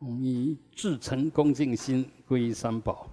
[0.00, 3.08] 我们以至诚恭敬心皈依三宝。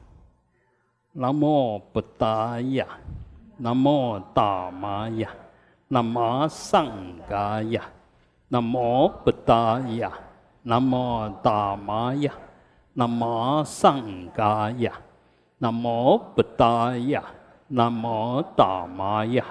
[1.14, 2.86] 南无布达雅，
[3.58, 5.28] 南无达玛雅，
[5.88, 6.88] 南无上
[7.28, 7.82] 伽雅，
[8.50, 10.12] 南无布达雅，
[10.62, 12.32] 南无达玛雅，
[12.94, 14.04] 南无上
[14.36, 14.94] 伽雅，
[15.58, 17.24] 南无布达雅，
[17.70, 19.44] 南无达玛雅，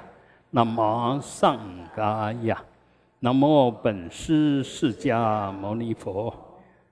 [0.51, 1.59] 南无上
[1.97, 2.63] 伽雅，
[3.19, 6.33] 南无本师释迦牟尼佛。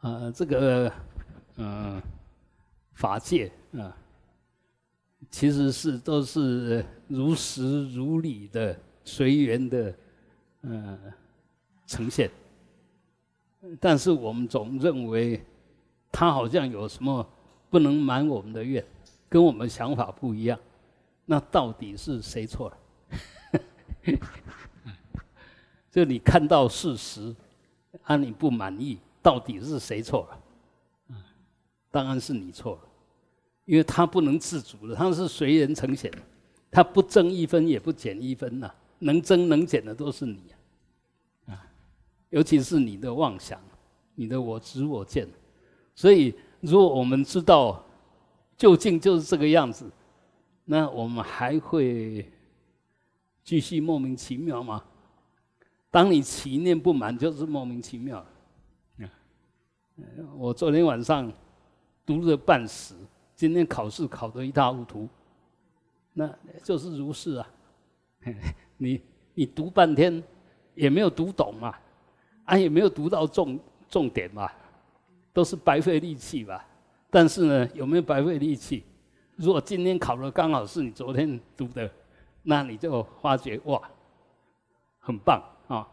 [0.00, 0.92] 呃，这个，
[1.56, 2.00] 嗯，
[2.92, 3.96] 法界啊，
[5.28, 9.94] 其实是都是如实如理的随缘的，
[10.62, 10.96] 嗯，
[11.86, 12.30] 呈现。
[13.80, 15.44] 但是我们总认为，
[16.12, 17.28] 他好像有什么
[17.68, 18.84] 不能满我们的愿，
[19.28, 20.56] 跟我们想法不一样。
[21.26, 22.78] 那到底是谁错了？
[25.90, 27.34] 就你看到事实，
[28.04, 28.96] 啊，你不满意。
[29.28, 30.40] 到底是谁错了？
[31.90, 32.88] 当然是你错了，
[33.66, 36.10] 因为他不能自主的，他是随人呈现，
[36.70, 40.40] 他不增一分也不减一分呐，能增能减的都是你
[41.44, 41.62] 啊，
[42.30, 43.60] 尤其是你的妄想，
[44.14, 45.28] 你的我执我见，
[45.94, 47.84] 所以如果我们知道
[48.56, 49.84] 究竟就是这个样子，
[50.64, 52.32] 那我们还会
[53.44, 54.82] 继续莫名其妙吗？
[55.90, 58.24] 当你起念不满，就是莫名其妙。
[60.36, 61.32] 我昨天晚上
[62.06, 62.94] 读了半死，
[63.34, 65.08] 今天考试考得一塌糊涂，
[66.12, 66.32] 那
[66.62, 67.48] 就是如是啊。
[68.76, 69.00] 你
[69.34, 70.22] 你读半天
[70.74, 71.74] 也没有读懂嘛，
[72.44, 73.58] 啊也没有读到重
[73.88, 74.48] 重点嘛，
[75.32, 76.64] 都是白费力气吧。
[77.10, 78.84] 但是呢，有没有白费力气？
[79.36, 81.90] 如果今天考的刚好是你昨天读的，
[82.42, 83.80] 那你就发觉哇，
[85.00, 85.88] 很棒啊。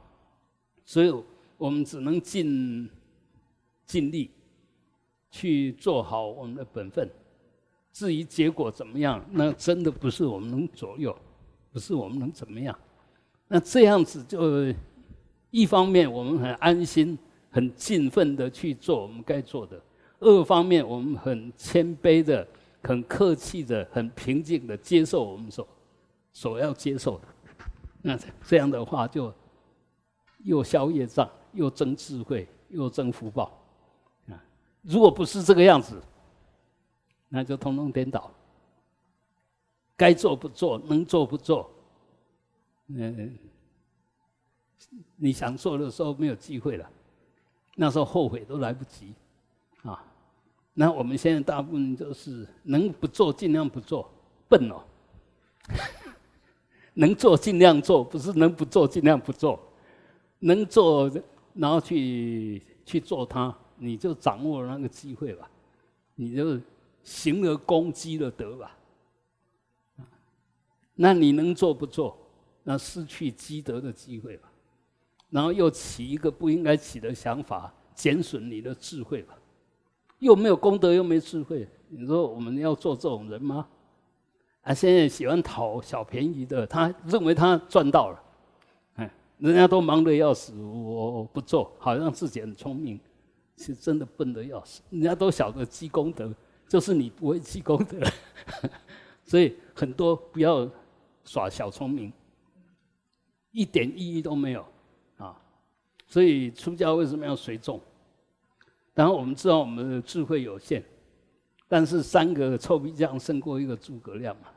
[0.83, 1.11] 所以
[1.57, 2.88] 我们只能尽。
[3.85, 4.31] 尽力
[5.31, 7.09] 去做好我们的本分，
[7.91, 11.16] 至于结果怎么样，那真的不是我们能左右，
[11.72, 12.78] 不是我们能怎么样。
[13.47, 14.74] 那这样子就
[15.51, 17.18] 一方面我们很安心、
[17.51, 19.78] 很尽奋的去做我们该做的；
[20.19, 22.45] 二方面我们很谦卑的、
[22.81, 25.68] 很客气的、很平静的接受我们所
[26.34, 27.28] 所要接受的。
[28.01, 29.34] 那这样的话，就
[30.44, 33.64] 又消业障，又增智慧，又增福报。
[34.88, 36.01] 如果不是这个样子，
[37.29, 38.31] 那就通通颠倒。
[39.97, 41.72] 该做不做，能做不做，
[42.88, 43.38] 嗯，
[45.16, 46.90] 你想做的时候没有机会了，
[47.75, 49.13] 那时候后悔都来不及，
[49.84, 50.03] 啊。
[50.74, 54.12] 那我们现在大部分就是能不做尽量不做，
[54.50, 54.84] 笨哦。
[56.94, 59.59] 能做尽量做，不是能不做尽量不做，
[60.40, 61.09] 能做
[61.53, 63.57] 然后去去做它。
[63.78, 65.50] 你就掌握了那个机会吧，
[66.16, 66.59] 你就
[67.03, 68.78] 行了功积了德吧。
[70.96, 72.18] 那你能做不做？
[72.63, 74.50] 那失去积德的机会吧。
[75.30, 79.38] 然后又起一个不应该起的想法，减损你的智慧吧。
[80.19, 83.68] 又没有功德，又没智慧，你说我们要做这种人吗？
[84.62, 88.24] 啊，现在喜欢讨小便宜的，他认为他赚到了，
[88.96, 92.97] 哎，人家都忙得要死，我不做好像自己很聪明。
[93.57, 96.33] 是真的笨的要死，人家都晓得积功德，
[96.67, 97.99] 就是你不会积功德，
[99.23, 100.69] 所以很多不要
[101.23, 102.12] 耍小聪明，
[103.51, 104.65] 一点意义都没有
[105.18, 105.41] 啊！
[106.06, 107.80] 所以出家为什么要随众？
[108.94, 110.83] 然后我们知道我们的智慧有限，
[111.68, 114.50] 但是三个臭皮匠胜过一个诸葛亮嘛。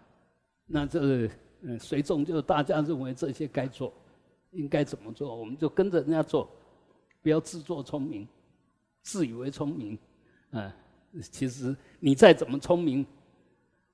[0.67, 1.31] 那这个
[1.63, 3.93] 嗯随众就是大家认为这些该做，
[4.51, 6.51] 应该怎么做，我们就跟着人家做，
[7.23, 8.27] 不要自作聪明。
[9.03, 9.99] 自以为聪明，
[10.51, 10.75] 啊，
[11.31, 13.07] 其实你再怎么聪明，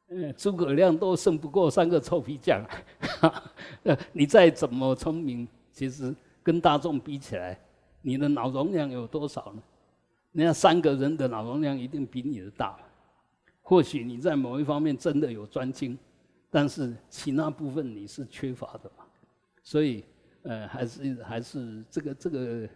[0.08, 2.64] 嗯，诸葛亮都胜不过三个臭皮匠。
[3.84, 7.58] 呃， 你再怎么聪明，其实跟大众比起来，
[8.02, 9.62] 你的脑容量有多少呢？
[10.32, 12.76] 人家三个人的脑容量一定比你的大。
[13.62, 15.96] 或许你在某一方面真的有专精，
[16.50, 19.04] 但是其他部分你是缺乏的嘛，
[19.62, 20.04] 所以
[20.42, 22.68] 呃，还是还是这个这个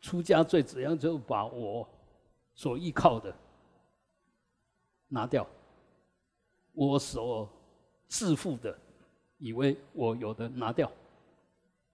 [0.00, 1.88] 出家最主要就把我
[2.54, 3.34] 所依靠的
[5.08, 5.46] 拿掉，
[6.72, 7.48] 我所
[8.06, 8.76] 自负的
[9.38, 10.90] 以为我有的拿掉，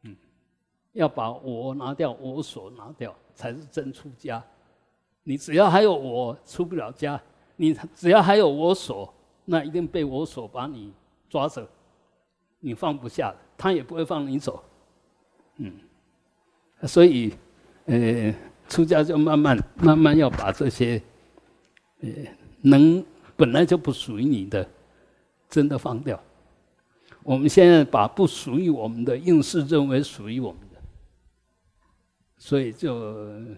[0.03, 0.17] 嗯，
[0.93, 4.43] 要把我拿掉，我所拿掉才是真出家。
[5.23, 7.21] 你只要还有我出不了家，
[7.57, 9.13] 你只要还有我所。
[9.47, 10.91] 那一定被我所把你
[11.29, 11.69] 抓着，
[12.61, 14.65] 你放不下的，他也不会放你走，
[15.57, 15.81] 嗯，
[16.85, 17.35] 所以，
[17.87, 18.35] 呃，
[18.69, 21.01] 出家就慢慢慢慢要把这些，
[22.01, 22.09] 呃，
[22.63, 23.05] 能
[23.37, 24.69] 本来就不属于你的，
[25.49, 26.19] 真的放掉。
[27.23, 30.81] 我们现在把不属于我们的，硬是认为属于我们的，
[32.39, 33.13] 所以就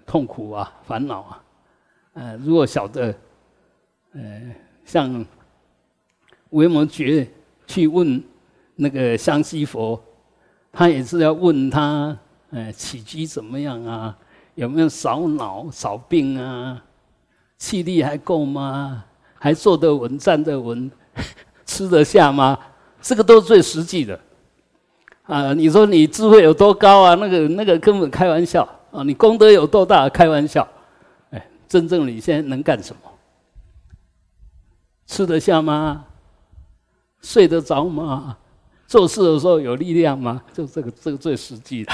[0.07, 1.45] 痛苦啊，烦恼啊，
[2.15, 3.15] 呃，如果晓得，
[4.13, 5.25] 呃，像。
[6.51, 7.27] 维摩诘
[7.67, 8.23] 去问
[8.77, 10.01] 那个香积佛，
[10.73, 12.17] 他也是要问他，
[12.51, 14.17] 呃，起居怎么样啊？
[14.55, 16.83] 有没有少脑少病啊？
[17.59, 19.05] 气力还够吗？
[19.39, 20.91] 还坐得稳站得稳，
[21.67, 22.59] 吃得下吗？
[23.03, 24.19] 这个都是最实际的。
[25.25, 27.15] 啊，你说你智慧有多高啊？
[27.17, 28.63] 那个那个根本开玩笑
[28.93, 29.03] 啊！
[29.03, 30.09] 你功德有多大？
[30.09, 30.67] 开玩笑。
[31.31, 33.11] 哎，真正你现在能干什么？
[35.07, 36.05] 吃得下吗？
[37.21, 38.39] 睡得着吗？
[38.87, 40.43] 做事的时候有力量吗？
[40.53, 41.93] 就这个，这个最实际的。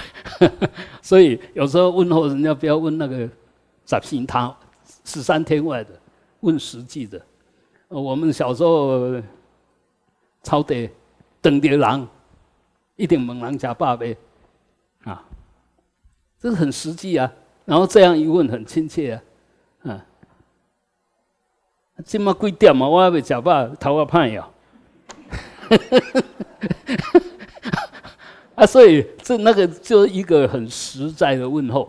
[1.00, 3.28] 所以有时候问候人家，不要问那个
[3.84, 4.54] 杂心他
[5.04, 5.90] 十三天外的，
[6.40, 7.20] 问实际的。
[7.88, 9.20] 我们小时候
[10.42, 10.88] 抄的
[11.40, 12.06] 等着狼，
[12.96, 14.16] 一定猛狼加爸呗，
[15.04, 15.24] 啊，
[16.38, 17.32] 这是很实际啊。
[17.64, 19.22] 然后这样一问，很亲切啊，
[19.90, 20.04] 啊，
[22.04, 22.88] 这么贵点嘛？
[22.88, 24.48] 我还未吃饱，头发胖呀。
[28.54, 31.88] 啊，所以这那个就是一个很实在的问候，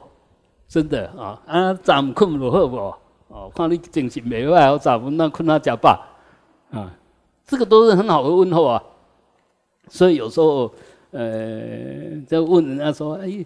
[0.68, 2.78] 真的啊啊，咱们困不好不？
[3.28, 6.00] 哦，看你精神没坏，我咱们那困他假罢
[6.72, 6.92] 啊，
[7.46, 8.84] 这个都是很好的问候啊。
[9.90, 10.74] 所以有时候
[11.12, 13.46] 呃，在问人家说，哎，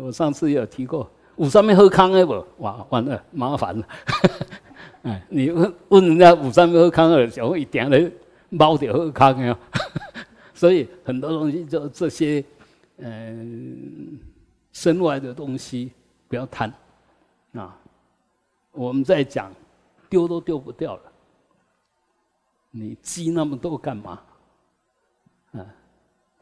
[0.00, 2.44] 我上次有提过，五上面喝康的不？
[2.58, 3.84] 哇，完了，麻烦了。
[5.02, 8.12] 哎，你问问人家五上面喝康的，小一点嘞。
[8.52, 9.56] 猫的喝康呀，
[10.60, 12.44] 所以很多东西就这些，
[12.98, 14.18] 嗯，
[14.74, 15.90] 身外的东西
[16.28, 16.70] 不要贪，
[17.54, 17.74] 啊，
[18.70, 19.50] 我们在讲
[20.10, 21.02] 丢都丢不掉了，
[22.70, 24.22] 你积那么多干嘛？
[25.52, 25.66] 啊，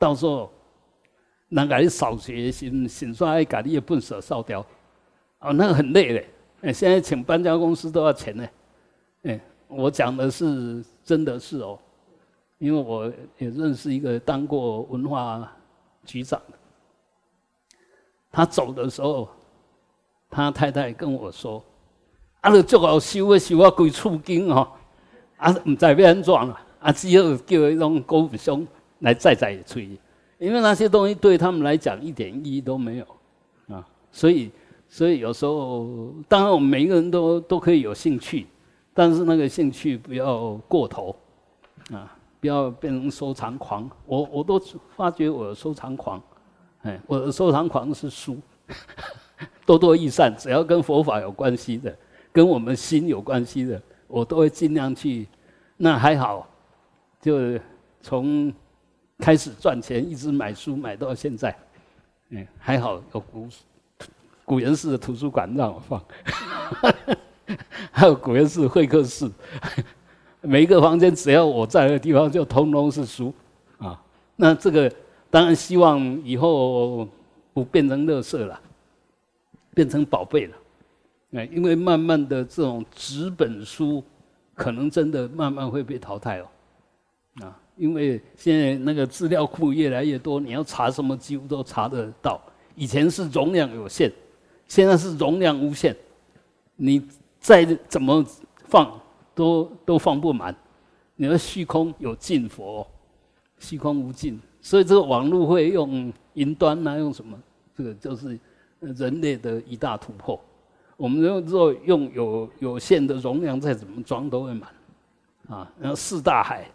[0.00, 0.53] 到时候
[1.50, 4.67] 人家你扫学心，心算爱家你也不舍烧掉，
[5.38, 6.29] 哦，那个很累嘞。
[6.62, 8.49] 哎，现在请搬家公司都要钱呢。
[9.23, 11.79] 哎，我讲的是真的是哦。
[12.58, 13.06] 因为我
[13.38, 15.50] 也认识一个当过文化
[16.05, 16.58] 局长的，
[18.32, 19.28] 他走的时候，
[20.28, 21.62] 他太太跟我说
[22.43, 24.69] ：“啊，你最好修啊修啊，鬼出经哦，
[25.37, 28.66] 啊，唔知要安怎啦，啊，只有叫一种高兄
[28.99, 29.96] 来再再吹，
[30.38, 33.06] 因为那些东西对他们来讲一点意义都没有
[33.69, 34.50] 啊，所以，
[34.88, 38.49] 所以有时候，当然我们每一个人都都可以有兴趣，
[38.93, 41.14] 但是那个兴趣不要过头
[41.93, 44.60] 啊。”不要变成收藏狂，我我都
[44.96, 46.22] 发觉我收藏狂，
[46.82, 48.39] 哎，我的收藏狂是书，
[49.67, 51.96] 多多益善，只要跟佛法有关系的，
[52.32, 55.27] 跟我们心有关系的，我都会尽量去。
[55.77, 56.46] 那还好，
[57.20, 57.58] 就
[58.01, 58.53] 从
[59.19, 61.56] 开始赚钱，一直买书买到现在，
[62.31, 63.48] 嗯，还好有古
[64.44, 66.03] 古元寺的图书馆让我放，
[67.91, 69.31] 还有古元寺会客室。
[70.40, 73.34] 每一个房间只要我在的地方，就通通是书，
[73.78, 74.00] 啊，
[74.36, 74.90] 那这个
[75.30, 77.08] 当然希望以后
[77.52, 78.58] 不变成垃圾了，
[79.74, 80.56] 变成宝贝了，
[81.32, 84.02] 哎，因为慢慢的这种纸本书
[84.54, 86.46] 可能真的慢慢会被淘汰哦，
[87.42, 92.40] 啊，因为现在那个资料库越来越多，你要查什么几乎都查得到，
[92.76, 94.12] 以前是容量有限，
[94.68, 95.96] 现在是容量无限，
[96.76, 97.02] 你
[97.40, 98.24] 再怎么
[98.68, 98.88] 放。
[99.38, 100.52] 都都放不满，
[101.14, 102.84] 你说虚空有尽佛，
[103.60, 107.38] 虚空无尽，所以这个网络会用云端呐，用什么？
[107.76, 108.36] 这个就是
[108.80, 110.40] 人类的一大突破。
[110.96, 114.68] 我们如果用有有限的容量，再怎么装都会满，
[115.48, 116.68] 啊，然后四大海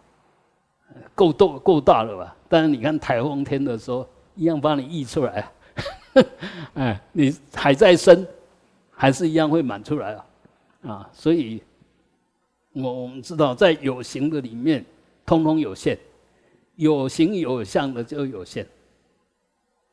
[1.14, 2.34] 够多够大了吧？
[2.48, 5.52] 但是你看台风天的时候，一样把你溢出来，
[6.72, 8.26] 哎，你海再深，
[8.90, 10.26] 还是一样会满出来啊，
[10.88, 11.62] 啊，所以。
[12.74, 14.84] 我我们知道，在有形的里面，
[15.24, 15.96] 通通有限，
[16.76, 18.66] 有形有相的就有限，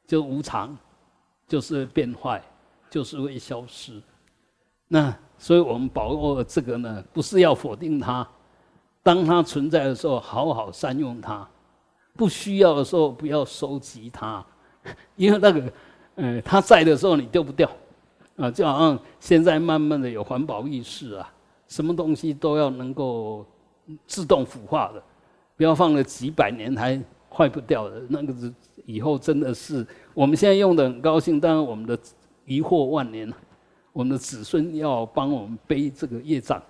[0.07, 0.75] 就无常，
[1.47, 2.43] 就是变坏，
[2.89, 4.01] 就是会消失。
[4.87, 8.27] 那所以我们把握这个呢，不是要否定它，
[9.03, 11.47] 当它存在的时候，好好善用它；
[12.15, 14.43] 不需要的时候，不要收集它，
[15.15, 15.73] 因为那个，
[16.15, 17.69] 嗯，它在的时候你丢不掉，
[18.37, 21.31] 啊，就好像现在慢慢的有环保意识啊，
[21.71, 23.45] 什么东西都要能够
[24.05, 25.01] 自动腐化的，
[25.55, 28.53] 不要放了几百年还坏不掉的，那个是
[28.85, 31.97] 以后真的是我们现在用的很高兴，当然我们的
[32.45, 33.31] 疑惑万年。
[33.93, 36.63] 我们的子孙要帮我们背这个业障，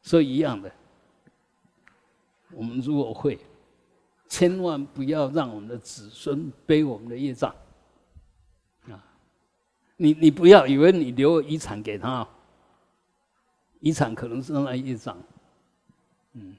[0.00, 0.70] 所以一样的，
[2.52, 3.36] 我们如果会，
[4.28, 7.52] 千万不要让我们的子孙背我们的业障，
[8.88, 8.94] 啊，
[9.96, 12.24] 你你不要以为你留遗产给他，
[13.86, 15.16] 遗产可能是那业障，
[16.32, 16.56] 嗯，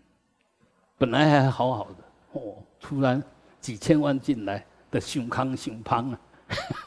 [0.97, 3.21] 本来还好好的，哦，突然
[3.59, 6.19] 几千万进来的熊康熊胖啊，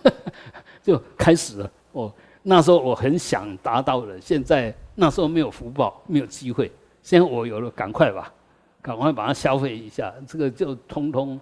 [0.82, 2.10] 就开始了，哦。
[2.42, 6.72] 那时候我很想达到的，现在那时候没有福报，没有机会。
[7.02, 8.32] 现在我有了，赶快吧，
[8.80, 10.10] 赶快把它消费一下。
[10.26, 11.38] 这个就通通，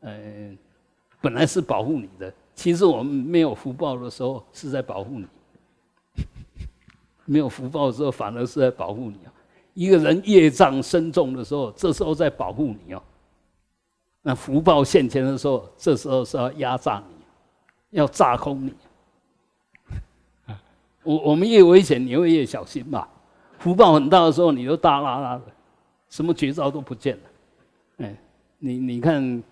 [0.00, 0.56] 嗯，
[1.20, 5.26] 本来是保护你的，其实我们没有福报的时候是在保护你。
[7.28, 9.32] 没有福报的时候，反而是在保护你啊。
[9.74, 13.02] 一个人业障深重的时候，这时候在保护你哦。
[14.22, 18.72] 那福报现前的时候，这时候是要压榨你，要榨空你。
[21.04, 23.06] 我我们越危险，你会越小心嘛。
[23.58, 25.42] 福报很大的时候，你就大拉拉的，
[26.08, 27.22] 什么绝招都不见了。
[27.98, 28.16] 哎，
[28.58, 29.42] 你你看，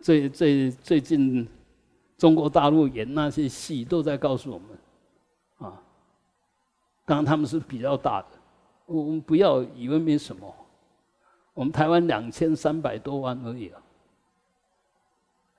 [0.00, 1.46] 最最最近
[2.18, 4.68] 中国大陆演那些戏，都在告诉我们，
[7.04, 8.28] 当然他们是比较大的，
[8.86, 10.54] 我们不要以为没什么。
[11.52, 13.80] 我们台湾两千三百多万而已啊，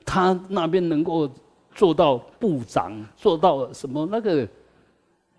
[0.06, 1.30] 他那边能够
[1.74, 4.48] 做到部长，做到什么那个？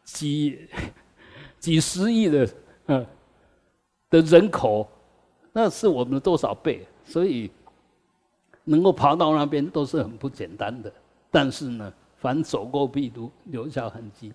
[0.04, 0.68] 几
[1.58, 2.48] 几十亿的
[2.86, 3.04] 嗯
[4.08, 4.88] 的人口，
[5.52, 6.86] 那是我们的多少倍？
[7.04, 7.50] 所以
[8.62, 10.92] 能够爬到那边都是很不简单的。
[11.28, 14.32] 但是呢，凡走过必留留下痕迹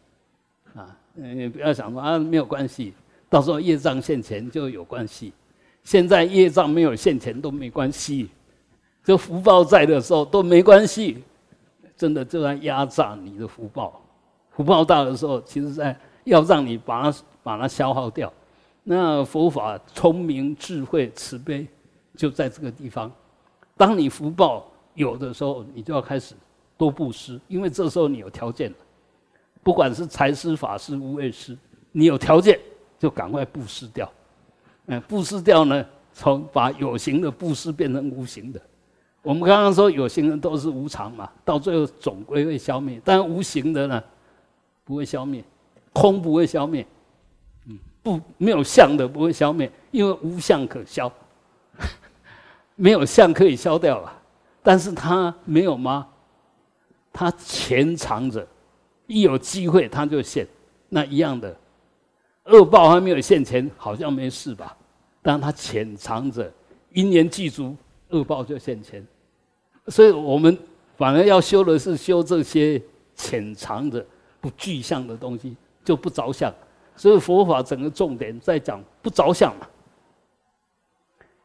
[0.75, 0.97] 啊！
[1.13, 2.93] 你，不要想说啊没有关系，
[3.29, 5.33] 到时候业障现前就有关系。
[5.83, 8.29] 现在业障没有现前都没关系，
[9.03, 11.23] 这福报在的时候都没关系。
[11.97, 14.01] 真的就在压榨你的福报。
[14.49, 18.33] 福报大的时候，其实在要让你把它把它消耗掉。
[18.83, 21.67] 那佛法聪明、智慧、慈悲，
[22.15, 23.11] 就在这个地方。
[23.77, 26.33] 当你福报有的时候，你就要开始
[26.75, 28.77] 多布施，因为这时候你有条件了。
[29.63, 31.57] 不管是财施、法施、无畏施，
[31.91, 32.59] 你有条件
[32.97, 34.11] 就赶快布施掉。
[34.87, 38.59] 嗯，布施掉呢，从把有形的布施变成无形的。
[39.21, 42.99] 我们刚刚说有形的都是无常嘛，到最后总归会消灭。
[43.05, 44.03] 但无形的呢？
[44.83, 45.43] 不会消灭，
[45.93, 46.85] 空不会消灭，
[47.67, 51.09] 嗯，不没有相的不会消灭，因为无相可消，
[52.75, 54.11] 没有相可以消掉了，
[54.63, 56.07] 但是它没有吗？
[57.13, 58.45] 它潜藏着，
[59.11, 60.47] 一有机会他就现，
[60.87, 61.53] 那一样的，
[62.45, 64.77] 恶报还没有现前，好像没事吧？
[65.21, 66.49] 但他潜藏着，
[66.93, 67.75] 因缘具足，
[68.09, 69.05] 恶报就现前，
[69.87, 70.57] 所以我们
[70.97, 72.81] 反而要修的是修这些
[73.15, 74.05] 潜藏着。
[74.39, 76.51] 不具象的东西就不着相，
[76.95, 79.67] 所以佛法整个重点在讲不着相嘛。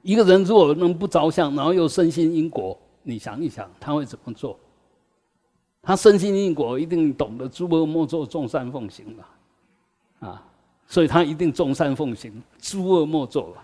[0.00, 4.58] 一个人如果能不着相，然后又深信因果，你想一想他会怎么做？
[5.86, 10.44] 他深信因果，一定懂得诸恶莫作，众善奉行嘛，啊，
[10.86, 13.62] 所以他一定众善奉行，诸恶莫作嘛。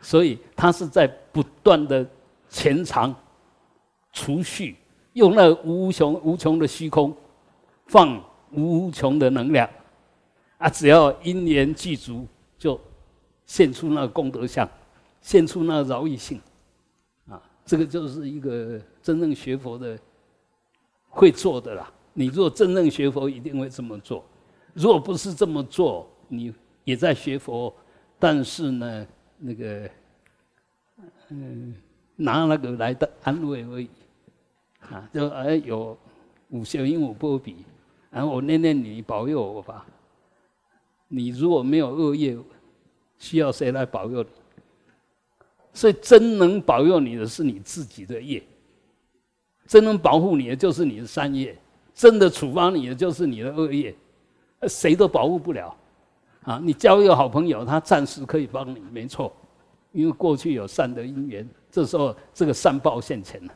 [0.00, 2.04] 所以他是在不断的
[2.48, 3.14] 潜藏、
[4.12, 4.76] 储蓄，
[5.12, 7.14] 用那无穷无穷的虚空
[7.86, 8.20] 放。
[8.50, 9.68] 无穷的能量
[10.56, 10.70] 啊！
[10.70, 12.80] 只要因缘具足，就
[13.44, 14.66] 现出那功德相，
[15.20, 16.40] 现出那个饶益性
[17.28, 17.38] 啊！
[17.66, 19.98] 这个就是一个真正学佛的
[21.08, 21.92] 会做的啦。
[22.14, 24.22] 你如果真正学佛，一定会这么做；
[24.74, 26.52] 如果不是这么做，你
[26.84, 27.72] 也在学佛，
[28.18, 29.06] 但是呢，
[29.38, 29.90] 那个
[31.28, 31.74] 嗯，
[32.16, 33.88] 拿那个来的安慰而已
[34.80, 35.08] 啊！
[35.12, 35.96] 就哎有
[36.50, 37.64] 五修因五波比。
[38.10, 39.86] 然后我念念你保佑我吧。
[41.08, 42.36] 你如果没有恶业，
[43.18, 44.28] 需要谁来保佑你？
[45.72, 48.42] 所以真能保佑你的是你自己的业，
[49.68, 51.56] 真能保护你的就是你的善业，
[51.94, 53.94] 真的处罚你的就是你的恶业，
[54.62, 55.76] 谁都保护不了。
[56.44, 59.30] 啊，你交一个好朋友，他暂时可以帮你，没错，
[59.92, 63.52] 因为过去有善的因缘，这时候这个善报现前了，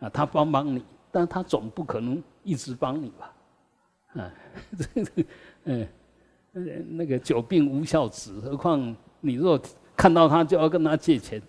[0.00, 3.32] 啊，他帮帮你，但他总不可能一直帮你吧，
[4.20, 4.30] 啊，
[4.94, 5.24] 这个，
[5.64, 5.88] 嗯，
[6.90, 9.58] 那个久病无孝子，何况你若
[9.96, 11.40] 看到他就要跟他借钱，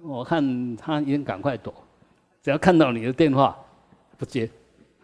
[0.00, 1.74] 我看他也赶快躲，
[2.42, 3.56] 只要看到你的电话
[4.18, 4.50] 不接，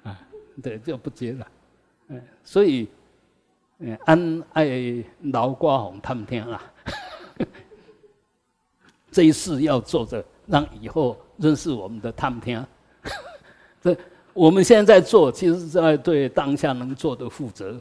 [0.03, 0.19] 啊，
[0.63, 1.47] 对，就不接了，
[2.09, 2.89] 嗯，所以，
[3.79, 4.69] 嗯，安爱
[5.33, 6.63] 劳瓜红他们听啊。
[9.11, 12.65] 这一世要做着，让以后认识我们的他们听。
[13.81, 13.97] 这
[14.35, 17.81] 我们现在在做，其实是在对当下能做的负责。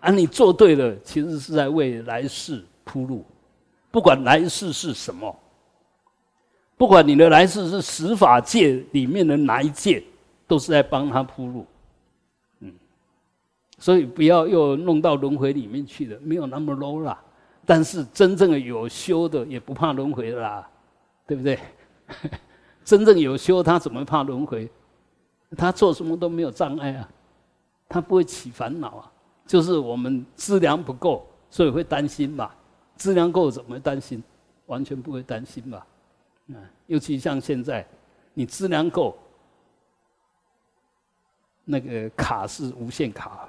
[0.00, 3.24] 啊，你做对了，其实是在为来世铺路。
[3.90, 5.34] 不管来世是什么，
[6.76, 10.02] 不管你的来世是十法界里面的哪一界，
[10.46, 11.66] 都是在帮他铺路。
[12.60, 12.72] 嗯，
[13.78, 17.18] 所以不要又弄到轮回里面去了，没有那么 low 啦。
[17.64, 20.68] 但是真正的有修的也不怕轮回啦，
[21.26, 21.58] 对不对？
[22.84, 24.70] 真正有修，他怎么怕轮回？
[25.56, 27.08] 他做什么都没有障碍啊，
[27.88, 29.12] 他不会起烦恼啊。
[29.46, 32.50] 就是我们资粮不够，所以会担心嘛。
[32.96, 34.22] 资粮够怎么会担心？
[34.66, 35.82] 完全不会担心嘛。
[36.48, 37.86] 啊，尤其像现在，
[38.34, 39.18] 你资粮够，
[41.64, 43.48] 那个卡是无限卡，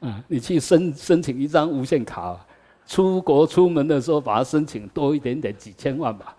[0.00, 2.38] 啊， 你去申申请一张无限卡。
[2.86, 6.36] 出国出门的时候，把它申请多一点点，几千万吧，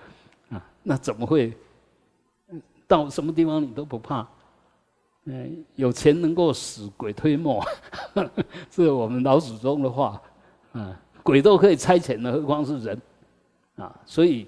[0.50, 1.54] 啊，那怎么会？
[2.88, 4.28] 到什么地方你都不怕？
[5.24, 7.64] 嗯，有钱能够使鬼推磨，
[8.14, 8.30] 这
[8.84, 10.22] 是我们老祖宗的话，
[10.74, 13.02] 啊，鬼都可以差遣的，何况是人？
[13.78, 14.46] 啊，所以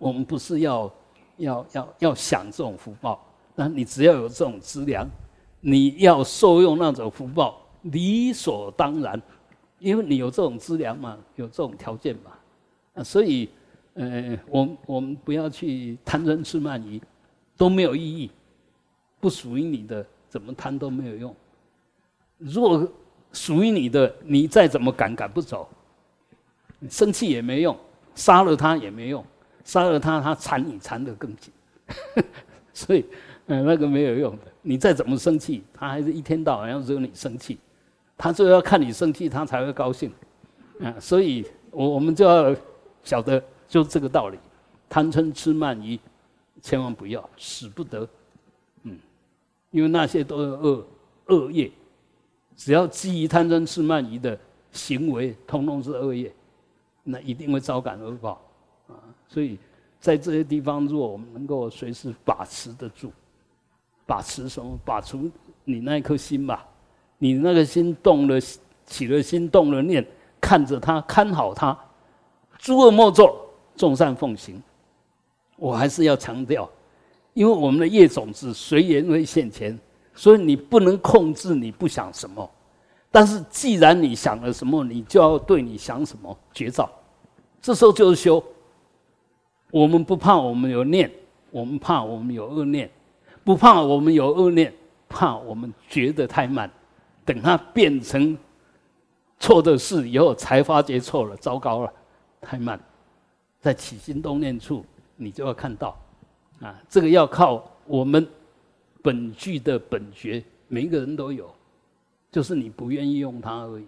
[0.00, 0.92] 我们不是要
[1.36, 5.06] 要要要享这种福报，那你只要有这种资粮，
[5.60, 9.20] 你要受用那种福报，理所当然。
[9.78, 12.32] 因为你有这种资粮嘛，有这种条件嘛，
[12.92, 13.48] 啊，所以，
[13.94, 17.00] 呃，我我们不要去贪嗔痴慢疑，
[17.56, 18.30] 都没有意义，
[19.20, 21.34] 不属于你的，怎么贪都没有用。
[22.36, 22.86] 如果
[23.32, 25.66] 属于你的，你再怎么赶赶不走，
[26.90, 27.74] 生气也没用，
[28.14, 29.24] 杀了他也没用，
[29.64, 31.52] 杀了他他缠你缠得更紧，
[32.72, 33.04] 所以，
[33.46, 34.42] 嗯，那个没有用的。
[34.62, 37.58] 你再怎么生气，他还是一天到晚要惹你生气。
[38.22, 40.12] 他就要看你生气，他才会高兴，
[40.78, 42.54] 啊，所以我我们就要
[43.02, 44.38] 晓得就这个道理，
[44.90, 45.98] 贪嗔痴慢疑，
[46.60, 48.06] 千万不要使不得，
[48.82, 48.98] 嗯，
[49.70, 50.86] 因为那些都是恶
[51.28, 51.72] 恶业，
[52.54, 54.38] 只要基于贪嗔痴慢疑的
[54.70, 56.30] 行为，通通是恶业，
[57.02, 58.38] 那一定会招感恶报，
[59.32, 59.56] 所以
[60.00, 63.12] 在这些地方，如果我们能够随时把持得住，
[64.04, 64.76] 把持什么？
[64.84, 65.16] 把持
[65.64, 66.66] 你那一颗心吧。
[67.18, 68.40] 你那个心动了，
[68.84, 70.04] 起了心动了念，
[70.40, 71.78] 看着他，看好他，
[72.58, 74.60] 诸恶莫作，众善奉行。
[75.56, 76.68] 我还是要强调，
[77.32, 79.78] 因为我们的业种子随缘会现前，
[80.12, 82.50] 所以你不能控制你不想什么。
[83.12, 86.90] 但是既然你想了什么，你就要对你想什么绝照。
[87.62, 88.42] 这时候就是修。
[89.70, 91.10] 我们不怕我们有念，
[91.50, 92.90] 我们怕我们有恶念，
[93.44, 94.72] 不怕我们有恶念，
[95.08, 96.70] 怕我们觉得太慢。
[97.24, 98.36] 等它变成
[99.38, 101.92] 错的事以后，才发觉错了，糟糕了，
[102.40, 102.78] 太慢。
[103.60, 104.84] 在起心动念处，
[105.16, 105.96] 你就要看到，
[106.60, 108.26] 啊，这个要靠我们
[109.02, 111.48] 本具的本觉，每一个人都有，
[112.32, 113.84] 就是你不愿意用它而已。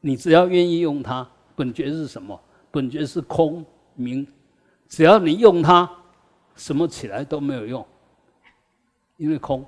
[0.00, 2.40] 你只要愿意用它，本觉是什么？
[2.70, 3.64] 本觉是空
[3.94, 4.26] 明，
[4.88, 5.88] 只要你用它，
[6.56, 7.86] 什么起来都没有用，
[9.16, 9.64] 因为空，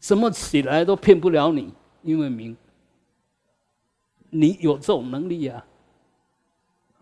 [0.00, 1.72] 什么起来都骗不了你。
[2.02, 2.56] 因为明，
[4.30, 5.62] 你有这种能力呀，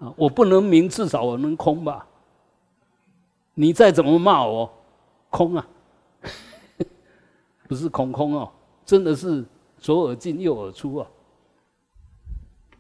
[0.01, 2.05] 啊，我不能明，至少我能空吧。
[3.55, 4.69] 你再怎么骂我，
[5.31, 5.69] 空啊，
[7.69, 8.53] 不是空空哦，
[8.85, 9.45] 真的是
[9.79, 11.09] 左耳进右耳出啊，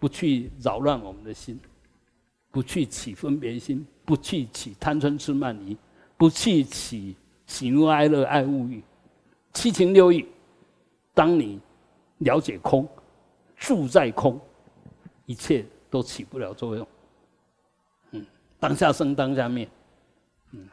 [0.01, 1.61] 不去扰乱我们的心，
[2.51, 5.77] 不去起分别心，不去起贪嗔痴慢疑，
[6.17, 8.83] 不去起喜怒哀乐爱物欲，
[9.53, 10.27] 七情六欲，
[11.13, 11.61] 当你。
[12.23, 12.85] 了解空，
[13.57, 14.41] 住在空，
[15.25, 16.85] 一切都起不了作用。
[18.11, 18.27] 嗯，
[18.59, 19.69] 当下生，当下灭。
[20.51, 20.69] 嗯，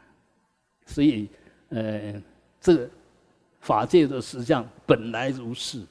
[0.88, 1.30] 所以，
[1.70, 2.20] 呃，
[2.60, 2.90] 这
[3.60, 5.86] 法界的实相本来如是，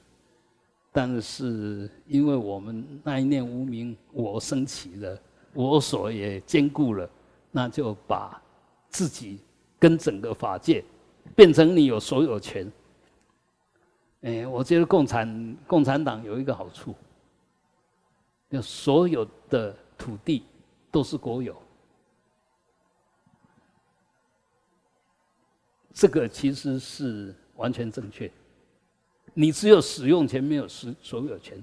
[0.90, 5.16] 但是因为我们那一念无明，我升起了，
[5.52, 7.08] 我所也兼顾了，
[7.56, 8.42] 那就把
[8.88, 9.38] 自己
[9.78, 10.84] 跟整个法界
[11.36, 12.70] 变成你有所有权。
[14.22, 16.92] 哎，我觉得共产共产党有一个好处，
[18.50, 20.42] 就所有的土地
[20.90, 21.54] 都是国有。
[25.92, 28.28] 这个其实是完全正确。
[29.32, 31.56] 你只有使用权，没有使所有权。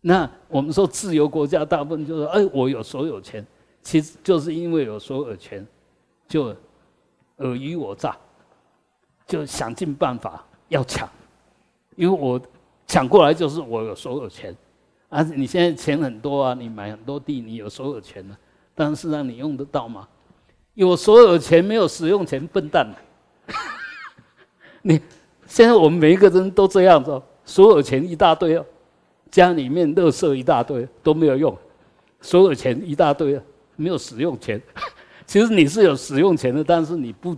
[0.00, 3.44] 那我们说自由国家，大部分就是哎，我有所有权，
[3.84, 5.64] 其实就是因为有所有权，
[6.26, 6.46] 就
[7.36, 8.16] 尔虞我诈，
[9.26, 11.08] 就想尽办法要抢，
[11.94, 12.40] 因为我
[12.86, 14.56] 抢过来就是我有所有权。
[15.10, 18.36] 啊，你现在钱很多啊，你买很多地，你有所有权了，
[18.74, 20.08] 但是让你用得到吗？
[20.72, 22.84] 有所有权没有使用权，笨蛋！
[24.82, 25.00] 你
[25.46, 28.66] 现在我们每一个人都这样子，所有钱一大堆哦，
[29.30, 31.56] 家里面垃圾一大堆都没有用，
[32.20, 33.42] 所有钱一大堆啊，
[33.76, 34.60] 没有使用权。
[35.26, 37.36] 其实你是有使用权的，但是你不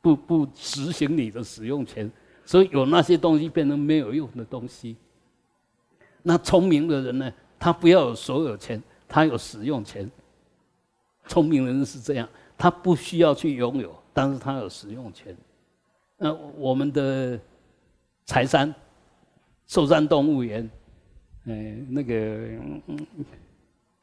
[0.00, 2.10] 不不执行你的使用权，
[2.44, 4.96] 所以有那些东西变成没有用的东西。
[6.22, 7.32] 那聪明的人呢？
[7.58, 10.10] 他不要有所有权，他有使用权。
[11.26, 15.36] 聪明人是这样，他不需要去拥有，但是他有使用权。
[16.16, 17.38] 那我们的
[18.24, 18.74] 财山、
[19.66, 20.70] 寿山动物园，
[21.44, 22.48] 嗯，那个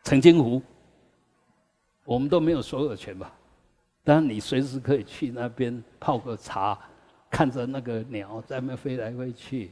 [0.03, 0.61] 澄清湖，
[2.07, 3.29] 我们都没有所有权吧？
[4.01, 6.79] 当然，你随时可以去那边泡个茶，
[7.29, 9.71] 看着那个鸟在那飞来飞去。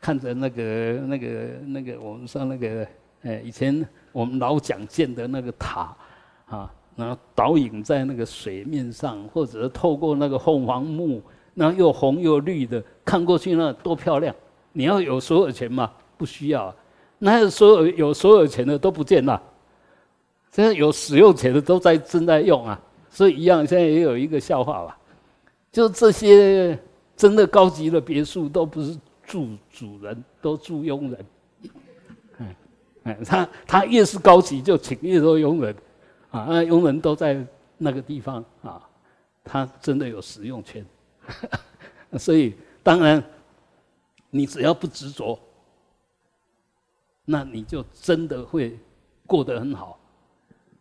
[0.00, 1.28] 看着那个、那个、
[1.66, 2.88] 那个，我们说那个，
[3.20, 5.94] 哎，以前我们老讲建的那个塔，
[6.46, 14.34] 啊，然后倒影在那个水面上，或者透过那个凤凰木，那又红又绿的，看过去那多漂亮！
[14.72, 15.92] 你要有所有权吗？
[16.16, 16.74] 不需要，
[17.18, 19.42] 那所有有所有权的都不见了，
[20.54, 24.96] 现在有使用权的都在正在用啊，所以一样，现在也有一个笑话吧，
[25.72, 26.78] 就这些
[27.16, 28.96] 真的高级的别墅都不是。
[29.26, 31.26] 住主人都住佣人，
[32.36, 32.54] 嗯，
[33.04, 35.74] 哎，他他越是高级，就请越多佣人，
[36.30, 37.42] 啊，那佣人都在
[37.78, 38.86] 那个地方啊，
[39.42, 40.84] 他真的有使用权，
[42.20, 43.24] 所以当然，
[44.28, 45.38] 你只要不执着，
[47.24, 48.78] 那你就真的会
[49.26, 49.98] 过得很好。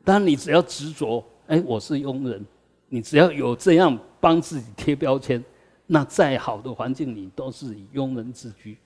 [0.04, 2.46] 当你只要执着，哎，我是佣人，
[2.90, 5.44] 你只要有这样帮自己贴标签。
[5.86, 8.78] 那再好的环境，你都是以庸人自居。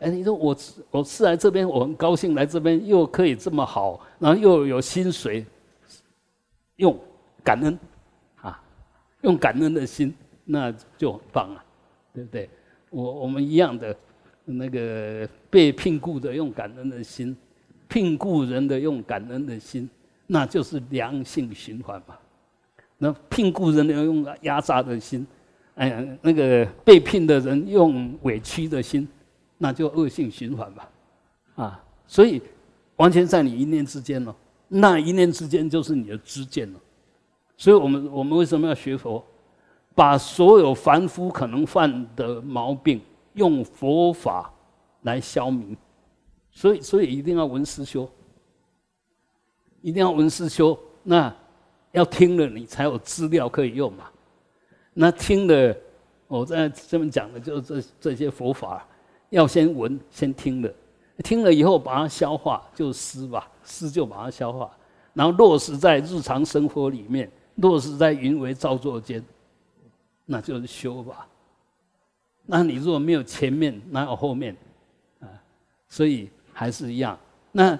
[0.00, 0.56] 哎，你说我
[0.90, 5.44] 我是来这边，我很高兴来这边，又可以这么好，然后又有薪水，
[6.76, 6.98] 用
[7.42, 7.78] 感恩
[8.42, 8.62] 啊，
[9.22, 11.64] 用感恩的心，那就很棒啊，
[12.12, 12.48] 对不对？
[12.90, 13.96] 我我们一样的，
[14.44, 17.34] 那个被聘雇的用感恩的心，
[17.88, 19.88] 聘雇人的用感恩的心，
[20.26, 22.16] 那就是良性循环嘛。
[22.98, 25.26] 那聘雇人的用压榨的心。
[25.74, 29.08] 哎呀，那个被聘的人用委屈的心，
[29.58, 30.88] 那就恶性循环吧，
[31.56, 32.40] 啊，所以
[32.94, 34.36] 完全在你一念之间了，
[34.68, 36.78] 那一念之间就是你的知见了。
[37.56, 39.24] 所以我们我们为什么要学佛？
[39.96, 43.00] 把所有凡夫可能犯的毛病，
[43.32, 44.52] 用佛法
[45.02, 45.76] 来消弭。
[46.52, 48.08] 所以所以一定要闻思修，
[49.84, 51.30] 一定要闻思修，那
[51.92, 54.04] 要听了你才有资料可以用嘛。
[54.94, 55.76] 那听了，
[56.26, 58.88] 我在这边讲的，就是这这些佛法，
[59.28, 60.72] 要先闻，先听了，
[61.18, 64.74] 听了以后把它消化，就思吧，思就把它消化，
[65.12, 69.22] 然后落实在日常生活里面，落实在云为造作间，
[70.24, 71.28] 那就是修吧。
[72.46, 74.56] 那你如果没有前面，哪有后面？
[75.20, 75.28] 啊，
[75.90, 77.18] 所以还是一样。
[77.52, 77.78] 那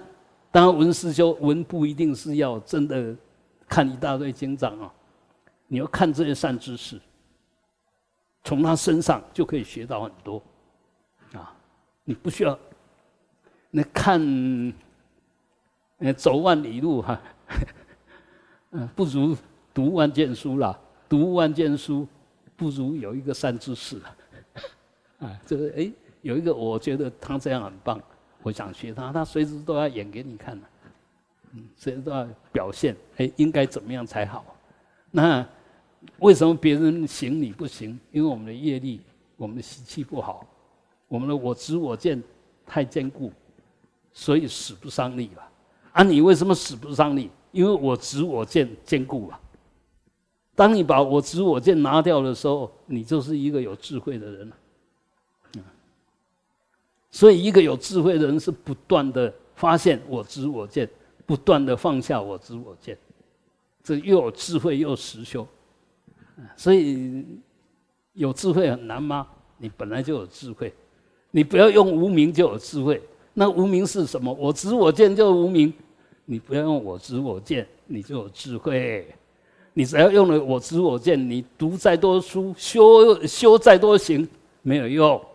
[0.55, 3.13] 当然，闻师修，闻不一定是要真的
[3.67, 4.89] 看一大堆经章啊。
[5.67, 6.97] 你要看这些善知识，
[8.41, 10.41] 从他身上就可以学到很多，
[11.33, 11.53] 啊，
[12.05, 12.57] 你不需要，
[13.69, 14.17] 那看，
[15.97, 17.21] 呃，走万里路哈，
[18.71, 19.35] 嗯， 不如
[19.73, 20.79] 读万卷书啦。
[21.09, 22.07] 读万卷书
[22.55, 23.99] 不如有一个善知识，
[25.19, 25.91] 啊，这个哎，
[26.21, 28.01] 有一个我觉得他这样很棒，
[28.45, 30.55] 我想学他，他随时都要演给你看
[31.53, 34.45] 嗯，随时都要表现，哎，应该怎么样才好？
[35.09, 35.43] 那
[36.19, 37.99] 为什么别人行你不行？
[38.11, 39.01] 因为我们的业力，
[39.35, 40.45] 我们的习气不好，
[41.07, 42.21] 我们的我执我见
[42.67, 43.33] 太坚固，
[44.13, 45.43] 所以使不上力了。
[45.93, 47.31] 啊，你为什么使不上力？
[47.51, 49.39] 因为我执我见坚固了。
[50.53, 54.55] 当你把我执我见拿掉的时候，你就是一个有智慧的人了。
[57.15, 60.85] 所以，一个有智慧的人是不断的发现我执我见，
[61.25, 62.97] 不断的放下我执我见。
[63.81, 65.47] 这又有智慧又实修，
[66.57, 67.25] 所以
[68.11, 69.25] 有智慧很难吗？
[69.57, 70.73] 你本来就有智慧，
[71.31, 73.01] 你不要用无名就有智慧。
[73.33, 74.33] 那无名是什么？
[74.33, 75.73] 我执我见就无名，
[76.25, 79.07] 你不要用我知我见，你就有智慧。
[79.71, 84.27] 你只要用了我知我见，你读再多书，修修再多行，
[84.63, 85.25] 没有用，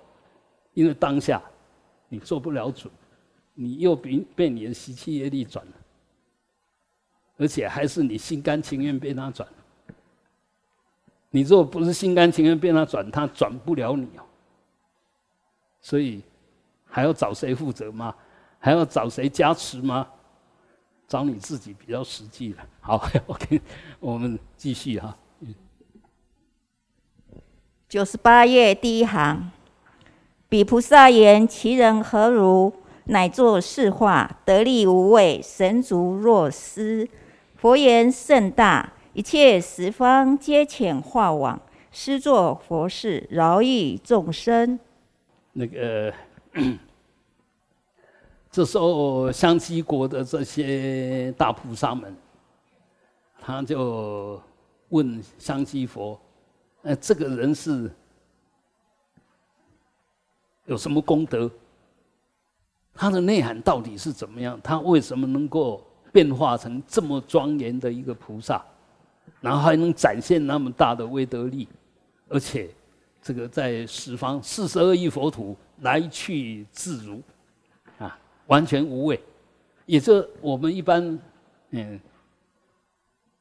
[0.75, 1.43] 因为当下
[2.11, 2.91] 你做不了主，
[3.55, 5.73] 你又被被你的习气业力转了，
[7.39, 9.49] 而且还是你心甘情愿被他转。
[11.31, 14.25] 你如果不是心甘情愿被他转，他转不了你哦。
[15.81, 16.23] 所以
[16.85, 18.15] 还要找谁负责吗？
[18.59, 20.07] 还要找谁加持吗？
[21.09, 22.67] 找你自己比较实际了。
[22.81, 22.97] 好
[23.27, 23.61] ，OK，
[23.99, 25.17] 我们继续哈。
[27.89, 29.51] 九十八页第一行，
[30.51, 32.73] 比菩萨言：其人何如？
[33.05, 37.09] 乃作是话，得力无畏，神足若斯。
[37.55, 44.77] 佛言甚大，一切十方皆遣化往，施作佛事，饶益众生。
[45.53, 46.13] 那个，
[48.51, 52.13] 这时候香积国的这些大菩萨们，
[53.41, 54.43] 他就
[54.89, 56.21] 问香积佛
[56.83, 57.89] ：“呃，这个人是
[60.71, 61.51] 有什么功德？
[62.95, 64.59] 他的内涵到底是怎么样？
[64.63, 68.65] 他为什么能够变化成这么庄严的一个菩萨，
[69.41, 71.69] 然后还能展现那么大的威德力，
[72.29, 72.71] 而且？”
[73.23, 77.21] 这个在十方四十二亿佛土来去自如，
[77.99, 79.23] 啊，完全无畏，
[79.85, 81.19] 也就我们一般，
[81.69, 82.01] 嗯，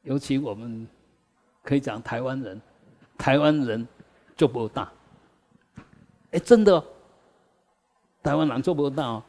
[0.02, 0.86] 尤其我们
[1.62, 2.60] 可以讲台湾人，
[3.16, 3.88] 台湾人
[4.36, 4.92] 就不大，
[6.32, 6.84] 哎，真的，
[8.22, 9.22] 台湾人做不大哦，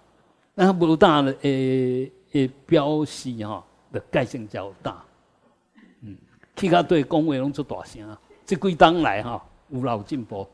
[0.53, 5.03] 那不大的，诶诶，表示哈的概性较大，
[6.01, 6.15] 嗯，
[6.55, 9.43] 其他对讲话拢做大声，这几当来哈。
[9.73, 10.45] 有老进步，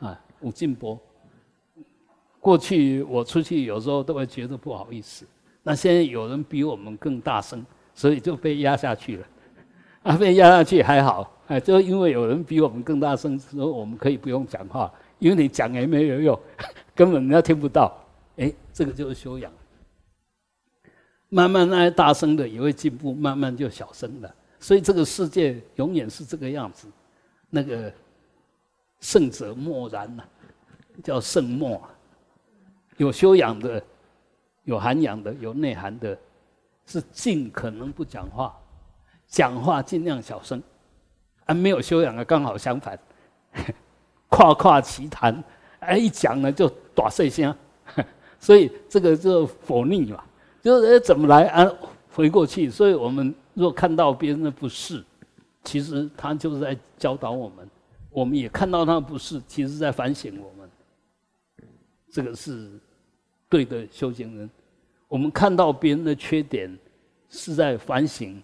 [0.00, 0.98] 啊，有进步。
[2.38, 5.26] 过去我出去有时候都会觉得不好意思，
[5.62, 9.26] 那现在有人比我们更大声，所以就被压下去了。
[10.02, 16.38] 啊，被压下去还好，哎，就因为有人比我们更大声，所以我们可以不用讲话，因为你讲也没有用，
[16.96, 17.96] 根本人家听不到。
[18.38, 19.52] 哎，这个就是修养。
[21.28, 24.34] 慢慢那大声的也会进步，慢慢就小声了。
[24.58, 26.88] 所以这个世界永远是这个样子，
[27.50, 27.92] 那个。
[28.98, 30.24] 圣者默然呐，
[31.04, 31.80] 叫圣默。
[32.96, 33.80] 有修养的、
[34.64, 36.18] 有涵养的、有内涵的，
[36.86, 38.58] 是尽可能不讲话，
[39.28, 40.60] 讲话尽量小声。
[41.44, 42.98] 啊，没有修养的刚好相反，
[44.28, 45.44] 夸夸其谈，
[45.80, 47.54] 哎，一讲呢就大碎声。
[48.40, 50.24] 所以这个就否逆嘛，
[50.60, 51.72] 就是怎么来啊
[52.10, 52.68] 回过去。
[52.68, 55.04] 所以我们若看到别人的不是，
[55.62, 57.68] 其实他就是在教导我们。
[58.10, 60.68] 我们也看到他不是，其实在反省我们。
[62.10, 62.70] 这个是
[63.48, 64.50] 对的修行人。
[65.06, 66.74] 我们看到别人的缺点，
[67.28, 68.42] 是在反省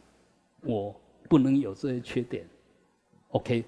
[0.60, 0.94] 我
[1.28, 2.46] 不能有这些缺点。
[3.28, 3.64] OK，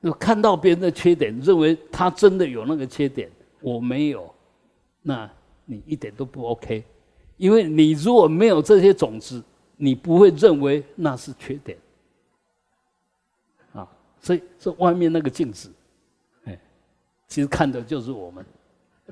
[0.00, 3.30] 那看到别人的缺点，认为他真的有那个缺点，
[3.60, 4.34] 我没有，
[5.02, 5.30] 那
[5.64, 6.84] 你一点都不 OK。
[7.36, 9.42] 因为你如果没有这些种子，
[9.76, 11.78] 你不会认为那是缺点。
[13.72, 13.88] 啊
[14.20, 15.70] 所以，是外面那个镜子，
[16.44, 16.58] 哎，
[17.28, 18.44] 其实看的就是我们。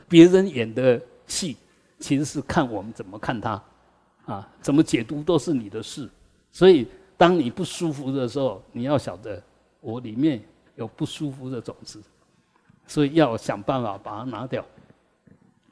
[0.09, 1.57] 别人演的戏，
[1.99, 3.63] 其实是看我们怎么看他，
[4.27, 6.11] 啊，怎么解读都是你的事。
[6.53, 9.43] 所以，当你不舒服的时候，你要晓得
[9.81, 10.43] 我里面
[10.75, 12.03] 有不舒服的种子，
[12.87, 14.65] 所以要想办法把它拿掉。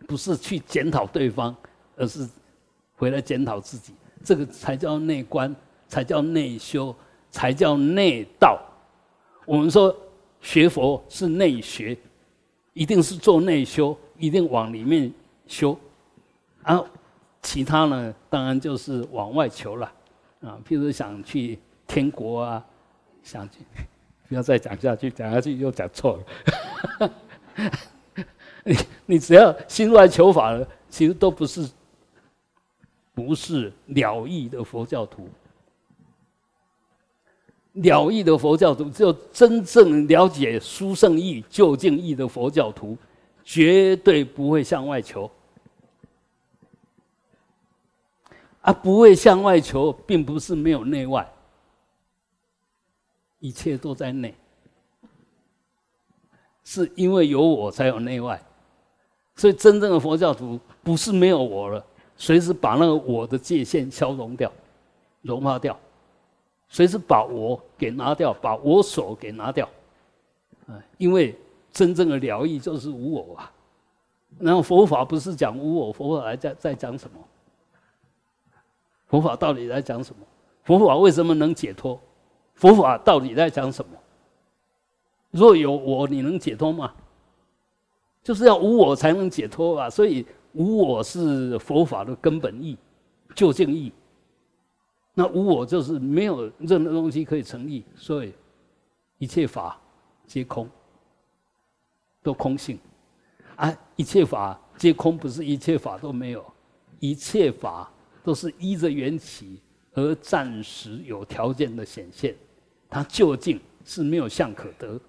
[0.07, 1.55] 不是去检讨对方，
[1.97, 2.29] 而是
[2.97, 3.95] 回来检讨自己。
[4.23, 5.55] 这个才叫内观，
[5.89, 6.95] 才叫内修，
[7.31, 8.61] 才叫内道。
[9.47, 9.95] 我们说
[10.41, 11.97] 学佛是内学，
[12.75, 15.13] 一定是做内修，一定往里面
[15.47, 15.79] 修，
[16.63, 16.87] 然后
[17.43, 19.93] 其他呢，当然就是往外求了，
[20.43, 22.65] 啊，譬如想去天国啊，
[23.23, 23.59] 想去，
[24.29, 26.19] 不要再讲下去，讲下去又讲错
[26.99, 27.11] 了。
[28.65, 31.69] 你你只要心外求法了，其实都不是
[33.15, 35.29] 不是了义的佛教徒。
[37.75, 42.97] 了义的佛教徒，只有真正了解殊胜义、究竟义的佛教徒，
[43.45, 45.31] 绝对不会向外求。
[48.63, 51.29] 啊，不会向外求，并不是没有内外，
[53.45, 54.35] 一切都在内，
[56.63, 58.43] 是因为有我才有内外。
[59.37, 61.85] 所以，真正的佛教徒不是没有我了，
[62.17, 64.51] 随时把那个我的界限消融掉、
[65.21, 65.79] 融化掉。
[66.71, 69.69] 随时把我给拿掉，把我所给拿掉，
[70.67, 71.39] 啊，因为
[71.71, 73.53] 真正的疗愈就是无我啊。
[74.39, 77.19] 然后佛法不是讲无我，佛法还在在讲什么？
[79.07, 80.27] 佛法到底在讲什么？
[80.63, 82.01] 佛法为什么能解脱？
[82.55, 83.93] 佛法到底在讲什么？
[85.31, 86.95] 若有我，你能解脱吗？
[88.23, 89.91] 就是要无我才能解脱啊！
[89.91, 92.79] 所以无我是佛法的根本义、
[93.35, 93.93] 究竟义。
[95.13, 98.33] 那无我就是没有任何东西可以成立，所以
[99.19, 99.79] 一切法
[100.27, 100.69] 皆空，
[102.23, 102.79] 都空性。
[103.57, 106.45] 啊，一切法皆空，不是一切法都没有，
[106.99, 109.61] 一切法都是依着缘起
[109.95, 112.35] 而暂时有条件的显现，
[112.91, 115.01] 它究竟是没有相可得，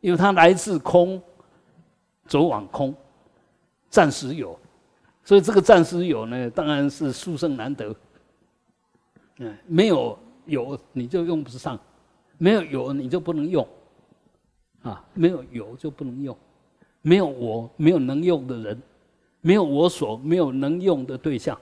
[0.00, 1.22] 因为它来自空，
[2.26, 2.94] 走往空，
[3.88, 4.58] 暂时有，
[5.22, 7.94] 所以这个暂时有呢，当然是殊胜难得。
[9.38, 11.78] 嗯，没有有你就用不上，
[12.38, 13.66] 没有有你就不能用，
[14.82, 16.36] 啊，没有有就不能用。
[17.04, 18.76] 没有我，没有能用的人；
[19.40, 21.58] 没有我所，没有能用的对象。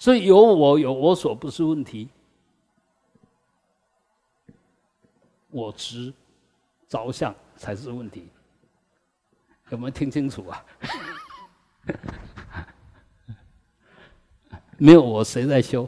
[0.00, 2.08] 所以有我有我所不是问题，
[5.50, 6.12] 我执
[6.88, 8.26] 着相才是问题。
[9.68, 10.64] 有没有听清楚啊？
[14.78, 15.86] 没有我，谁在修？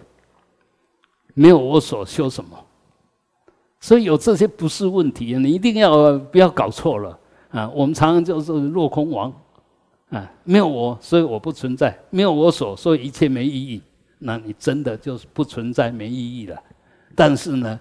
[1.32, 2.66] 没有我所修什么？
[3.80, 7.18] 所以有这些不是问题，你一定要不要搞错了。
[7.48, 9.32] 啊，我们常常就是落空王，
[10.10, 13.82] 啊，没有我，所以我不存在；没有我所，所以一切没意义。
[14.24, 16.62] 那你真的就是不存在、没意义了。
[17.14, 17.80] 但是呢，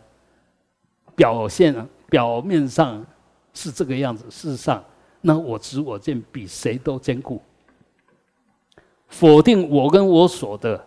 [1.16, 3.06] 表现表面上
[3.54, 4.84] 是这个样子，事实上，
[5.22, 7.42] 那我执我见比谁都坚固。
[9.08, 10.84] 否定我跟我所的，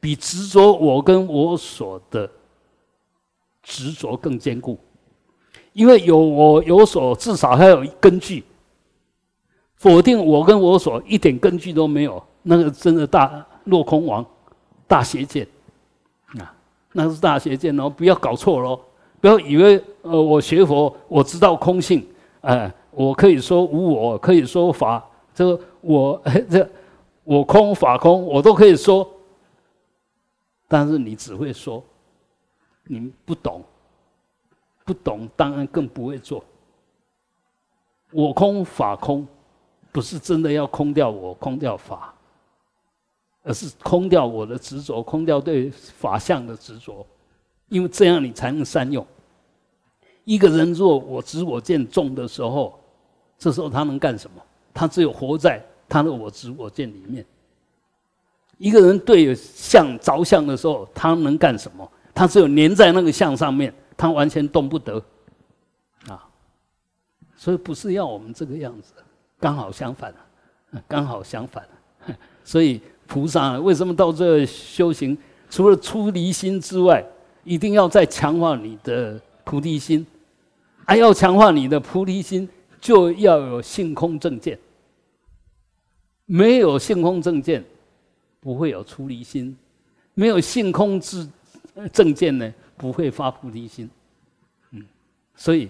[0.00, 2.30] 比执着我跟我所的
[3.62, 4.78] 执着更坚固。
[5.72, 8.44] 因为有我有所，至少还有根据。
[9.76, 14.26] 否定我跟我所一点根据都没有，那个真的大落空王，
[14.90, 15.46] 大邪见，
[16.40, 16.52] 啊，
[16.90, 17.88] 那是大邪见哦！
[17.88, 18.80] 不要搞错喽，
[19.20, 22.04] 不要以为呃我学佛我知道空性，
[22.40, 26.68] 哎，我可以说无我，可以说法，这个我 这
[27.22, 29.08] 我空法空我都可以说，
[30.66, 31.80] 但是你只会说，
[32.82, 33.62] 你不懂。
[34.82, 36.42] 不懂，当然更不会做。
[38.10, 39.24] 我空法空，
[39.92, 42.12] 不是真的要空掉我、空掉法，
[43.50, 47.04] 而是空掉我的执着，空掉对法相的执着。
[47.68, 49.04] 因为这样你才能善用。
[50.22, 52.78] 一个人若我执我见重的时候，
[53.36, 54.40] 这时候他能干什么？
[54.72, 57.26] 他只有活在他的我执我见里面。
[58.56, 61.90] 一个人对相着相的时候，他能干什么？
[62.14, 63.74] 他只有粘在那个相上面。
[63.96, 64.96] 他完全动不得，
[66.06, 66.24] 啊，
[67.36, 68.94] 所以不是要我们这个样子，
[69.38, 70.14] 刚好相反，
[70.88, 71.68] 刚好相反。
[72.42, 75.18] 所以菩萨为什么到这修行，
[75.50, 77.04] 除了出离心之外，
[77.42, 80.06] 一定要再强化你的菩提心，
[80.86, 82.48] 还要强化你的菩提心，
[82.80, 84.56] 就要有性空正见。
[86.24, 87.64] 没有性空正见，
[88.38, 89.52] 不会有出离心；
[90.14, 91.28] 没有性空之
[91.92, 92.54] 正见呢？
[92.76, 93.90] 不会发菩提心，
[94.70, 94.82] 嗯，
[95.34, 95.68] 所以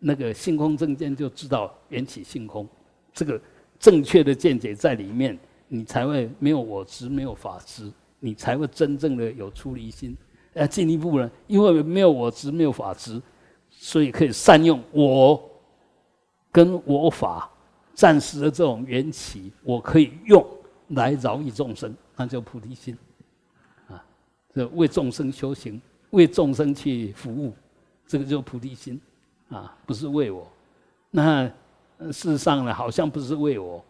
[0.00, 2.68] 那个性空正见就知道缘起性空，
[3.12, 3.40] 这个
[3.78, 10.16] 正确的见解在里面，你才会没有我执，没有法执，你才会真正的有出离心。
[10.52, 13.20] 呃，进一步呢，因为没有我执，没有法执，
[13.70, 15.42] 所以可以善用我
[16.52, 17.50] 跟我法
[17.92, 20.46] 暂时的这种缘起，我可以用
[20.88, 22.96] 来饶益众生，那叫菩提心，
[23.88, 24.04] 啊，
[24.54, 25.80] 这为众生修行。
[26.10, 27.52] 为众生去服务，
[28.06, 29.00] 这个就菩提心，
[29.48, 30.46] 啊，不是为我。
[31.10, 31.44] 那
[31.98, 33.84] 事实上呢，好像不是为我，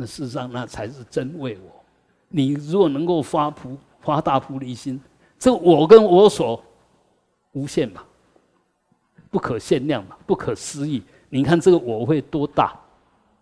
[0.00, 1.84] 那事实上那才是真为我。
[2.28, 5.00] 你如果能够发菩发大菩提心，
[5.38, 6.62] 这我跟我所
[7.52, 8.02] 无限嘛，
[9.28, 11.02] 不可限量嘛，不可思议。
[11.28, 12.78] 你看这个我会多大？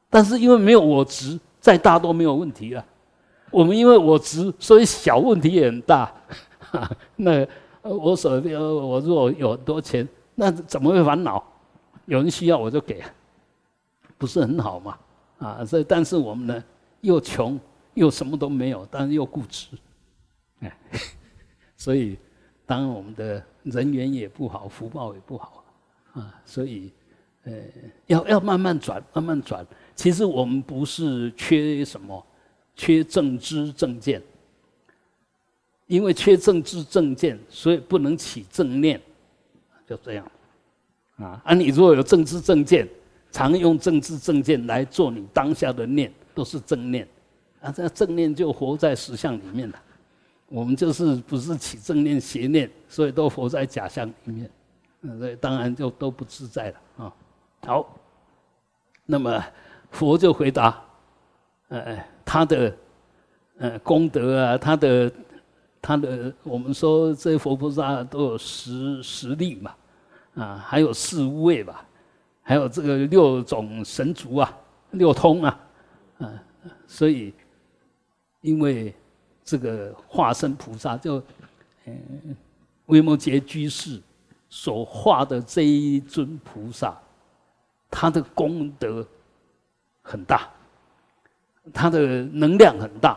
[0.09, 2.85] 但是因为没有我执，再大都没有问题了。
[3.51, 6.11] 我们因为我执，所以小问题也很大。
[7.17, 7.47] 那。
[7.89, 11.41] 我所我如果有很多钱，那怎么会烦恼？
[12.07, 13.01] 有人需要我就给，
[14.19, 14.99] 不是很好吗？
[15.39, 16.65] 啊，所以但是我们呢，
[17.01, 17.59] 又穷
[17.95, 19.69] 又什么都没有，但是又固执，
[20.61, 20.79] 哎，
[21.77, 22.19] 所以
[22.65, 25.65] 当我们的人缘也不好，福报也不好
[26.15, 26.91] 啊，所以
[27.45, 27.53] 呃，
[28.07, 29.67] 要要慢慢转，慢慢转。
[29.95, 32.27] 其实我们不是缺什么，
[32.75, 34.23] 缺正知正见。
[35.87, 39.01] 因为缺正知正见，所以不能起正念，
[39.87, 40.33] 就这样，
[41.17, 41.41] 啊！
[41.45, 42.89] 啊，你如果有正知正见，
[43.37, 47.07] 常用正知正见来做你当下的念，都是正念，
[47.61, 49.79] 啊，这正念就活在实相里面了，
[50.49, 54.51] 我们就是不是起正念邪念，所以都活在假象里面，
[55.03, 57.13] 嗯，所以当然就都不自在了啊。
[57.67, 57.95] 好，
[59.05, 59.45] 那么
[59.91, 60.83] 佛就回答，
[61.69, 62.75] 呃，他的
[63.59, 65.13] 呃功德啊，他的
[65.83, 69.75] 他的，我们说这佛菩萨都有十十力嘛，
[70.37, 71.86] 啊，还有四无畏吧，
[72.47, 74.59] 还有这个六种神足啊，
[74.93, 75.61] 六通啊，
[76.21, 76.39] 嗯，
[76.87, 77.35] 所以
[78.41, 78.95] 因为。
[79.49, 81.23] 这个化身菩萨，就
[81.85, 82.37] 嗯，
[82.87, 84.03] 维摩诘居士
[84.49, 86.93] 所化的这一尊菩萨，
[87.89, 89.07] 他的功德
[90.03, 90.51] 很大，
[91.73, 93.17] 他的能量很大，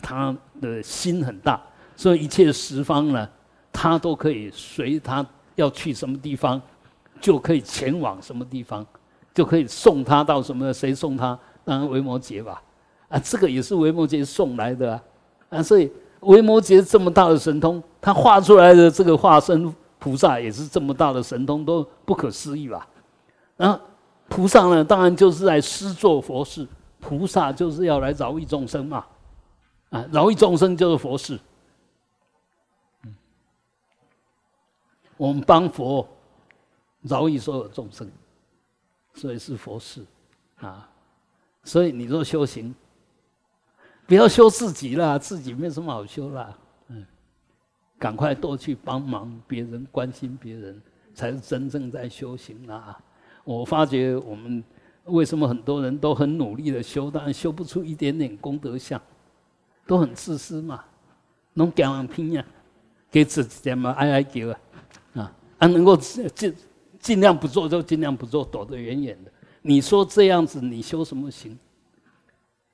[0.00, 1.62] 他的心很大，
[1.94, 3.28] 所以一切十方呢，
[3.70, 5.22] 他都可以随他
[5.56, 6.58] 要去什么地方，
[7.20, 8.86] 就可以前往什么地方，
[9.34, 10.72] 就可以送他到什么？
[10.72, 11.38] 谁送他？
[11.64, 12.62] 当然维摩诘吧。
[13.08, 15.02] 啊，这个也是维摩诘送来的啊。
[15.50, 15.90] 啊，所以
[16.20, 22.86] 维摩诘这么大的神通，他画出来的这个化身菩萨也是这么大的神通，都不可思议吧？
[23.56, 23.80] 然后
[24.28, 26.66] 菩萨呢，当然就是在施作佛事，
[27.00, 29.04] 菩萨就是要来饶益众生嘛，
[29.90, 31.38] 啊，饶益众生就是佛事。
[35.16, 36.06] 我们帮佛
[37.02, 38.10] 饶益所有众生，
[39.14, 40.04] 所以是佛事
[40.56, 40.88] 啊。
[41.64, 42.74] 所以你说修行。
[44.06, 46.56] 不要修自己啦，自己没什么好修啦。
[46.86, 47.04] 嗯，
[47.98, 50.80] 赶快多去帮忙别人，关心别人，
[51.12, 52.98] 才是真正在修行啊！
[53.44, 54.64] 我发觉我们
[55.04, 58.98] 为什么很多人都很努力的修，但修不出一点点功德相，
[59.86, 60.82] 都很自私嘛，
[61.52, 62.42] 弄讲完拼呀，
[63.10, 64.60] 给自己点嘛哀哀叫啊，
[65.16, 66.54] 啊，啊能够尽
[67.00, 69.32] 尽量不做就尽量不做，躲得远远的。
[69.62, 71.58] 你说这样子，你修什么行？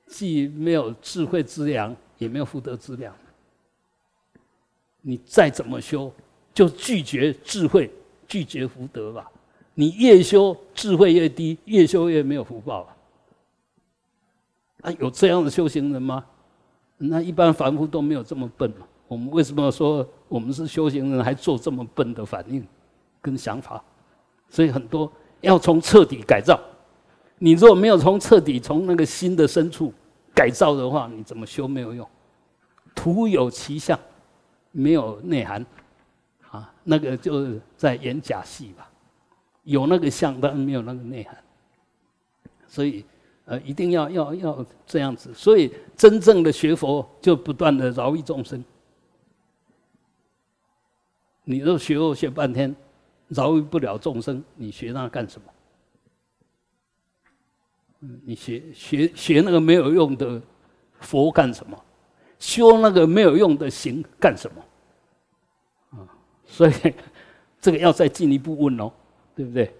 [0.07, 3.13] 既没有智慧之良，也没有福德之良。
[5.01, 6.11] 你再怎么修，
[6.53, 7.91] 就拒绝智慧，
[8.27, 9.29] 拒绝福德吧。
[9.73, 12.95] 你越修智慧越低，越修越没有福报啊！
[14.81, 16.25] 啊，有这样的修行人吗？
[16.97, 18.87] 那一般凡夫都没有这么笨嘛。
[19.07, 22.65] 我们为什么说我们是修行人，还做这么笨的反应
[23.21, 23.83] 跟想法？
[24.49, 26.59] 所以很多要从彻底改造。
[27.37, 29.93] 你如果没有从彻底从那个心的深处
[30.33, 32.07] 改造的话，你怎么修没有用？
[32.95, 33.99] 徒有其相，
[34.71, 35.65] 没有内涵，
[36.49, 38.89] 啊，那个就是在演假戏吧。
[39.63, 41.37] 有那个相，但没有那个内涵。
[42.67, 43.03] 所以，
[43.45, 45.33] 呃，一定要要要这样子。
[45.33, 48.63] 所以，真正的学佛就不断的饶益众生。
[51.43, 52.73] 你都学佛学半天，
[53.27, 55.47] 饶不了众生，你学那干什么？
[58.23, 60.39] 你学学学那个没有用的
[60.99, 61.81] 佛干什么？
[62.37, 65.99] 修那个没有用的行干什么？
[65.99, 66.05] 啊，
[66.45, 66.73] 所以
[67.59, 68.91] 这个要再进一步问哦，
[69.33, 69.73] 对不对？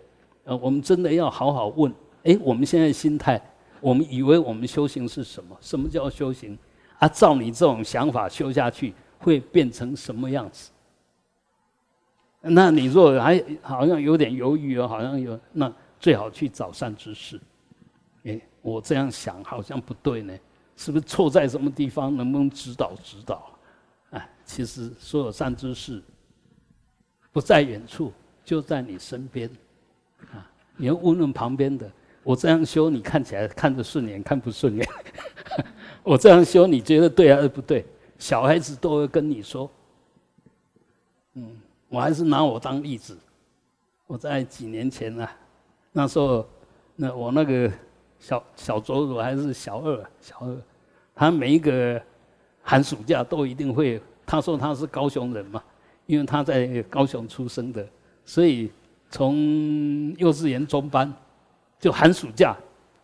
[0.45, 1.93] 呃，我们真的要好好问。
[2.23, 3.39] 哎，我们现在心态，
[3.79, 5.55] 我们以为我们修行是什么？
[5.61, 6.57] 什么叫修行？
[6.97, 10.71] 啊，照你这种想法修下去，会变成什么样子？
[12.47, 17.39] 那你若还好像有点犹豫哦，好像有，那最好去找善知识。
[18.23, 20.37] 哎，我这样想好像不对呢，
[20.77, 22.15] 是不是错在什么地方？
[22.15, 23.51] 能不能指导指导？
[24.11, 26.01] 哎，其实所有善知识
[27.31, 29.49] 不在远处，就在你身边。
[30.31, 31.91] 啊，你要问问旁边的，
[32.23, 34.87] 我这样修，你看起来看着顺眼，看不顺眼？
[36.03, 37.85] 我这样修，你觉得对还是不对？
[38.17, 39.69] 小孩子都会跟你说。
[41.33, 41.51] 嗯，
[41.89, 43.17] 我还是拿我当例子。
[44.07, 45.31] 我在几年前啊，
[45.91, 46.47] 那时候，
[46.95, 47.71] 那我那个。
[48.17, 50.57] 小小左左还是小二，小二，
[51.13, 52.01] 他每一个
[52.63, 54.01] 寒暑假都一定会。
[54.25, 55.61] 他说他是高雄人嘛，
[56.07, 57.85] 因为他在高雄出生的，
[58.23, 58.71] 所以
[59.11, 59.35] 从
[60.17, 61.13] 幼稚园中班
[61.77, 62.55] 就寒暑假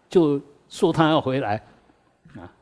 [0.10, 1.62] 就说他要回来，
[2.36, 2.54] 啊，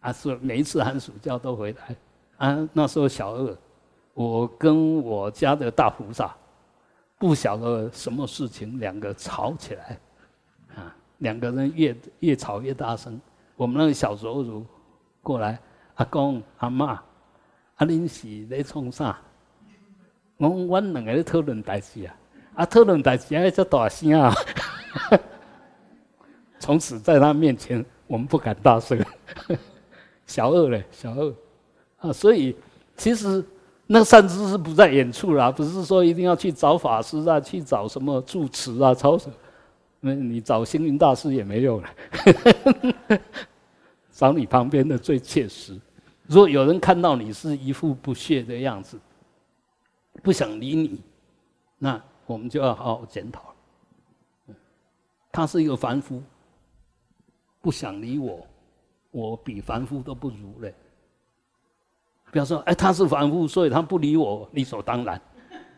[0.00, 1.96] 啊是每一次寒暑假都回来。
[2.38, 3.56] 啊，那时候小二，
[4.14, 6.34] 我跟我家的大菩萨
[7.18, 9.98] 不晓得什么事情，两个吵起来。
[10.74, 13.20] 啊两个人越越吵越大声，
[13.56, 14.66] 我们那个小祖儒
[15.22, 15.58] 过来，
[15.94, 17.00] 阿公阿妈，
[17.76, 19.18] 阿恁是在创啥？
[20.36, 22.16] 我我两个在讨论代志啊，
[22.54, 24.34] 啊讨论代志还叫大声啊！
[26.58, 28.98] 从此在他面前，我们不敢大声。
[30.26, 31.34] 小二嘞，小二
[31.98, 32.56] 啊，所以
[32.96, 33.42] 其实
[33.86, 39.30] 那个善知识不在远处啦，不是说一定要去找法师啊，去找什么住持啊，找什。
[40.00, 41.88] 那你找星云大师也没用了，
[44.12, 45.80] 找你旁边的最切实，
[46.26, 48.98] 如果有人看到你是一副不屑的样子，
[50.22, 51.00] 不想理你，
[51.78, 53.54] 那我们就要好好检讨。
[55.32, 56.22] 他是一个凡夫，
[57.60, 58.46] 不想理我，
[59.10, 60.74] 我比凡夫都不如嘞。
[62.34, 65.20] 不要说，哎，他是凡夫，所以他不理我，理所当然。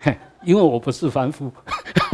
[0.01, 1.53] 嘿，因为我不是凡夫，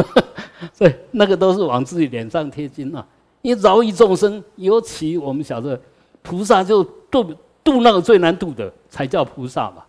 [0.75, 3.07] 所以那个都是往自己脸上贴金啊。
[3.41, 5.81] 因为饶益众生，尤其我们晓得，
[6.23, 7.33] 菩萨就度
[7.63, 9.85] 度那个最难度的，才叫菩萨嘛。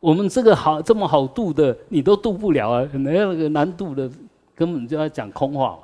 [0.00, 2.88] 我们这个好这么好度的，你都度不了啊！
[2.94, 4.10] 那个难度的，
[4.56, 5.78] 根本就要讲空话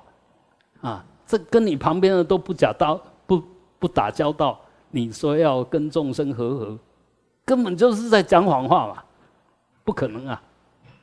[0.81, 1.05] 啊！
[1.25, 3.41] 这跟你旁边的都不讲道，不
[3.79, 4.59] 不打交道，
[4.91, 6.79] 你说要跟众生和合，
[7.51, 9.03] 根本就是在讲谎话嘛，
[9.83, 10.43] 不可能啊！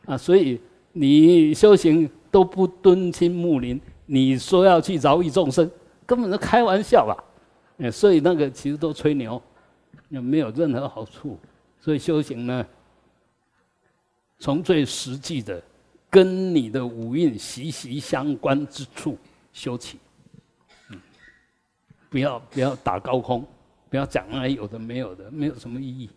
[0.06, 0.58] 啊，所以
[0.94, 5.70] 你修行都不敦亲睦邻，你说要去饶益众生。
[6.06, 7.22] 根本是开玩笑吧，
[7.80, 9.42] 哎，所以那个其实都吹牛，
[10.08, 11.38] 也没有任何好处。
[11.82, 12.66] 所以修行呢，
[14.40, 15.62] 从最实际的，
[16.10, 19.18] 跟你的五蕴息息相关之处
[19.52, 20.00] 修起。
[20.92, 21.02] 嗯，
[22.10, 23.46] 不要不要打高空，
[23.90, 26.10] 不要讲那有的没有的，没有什么意义。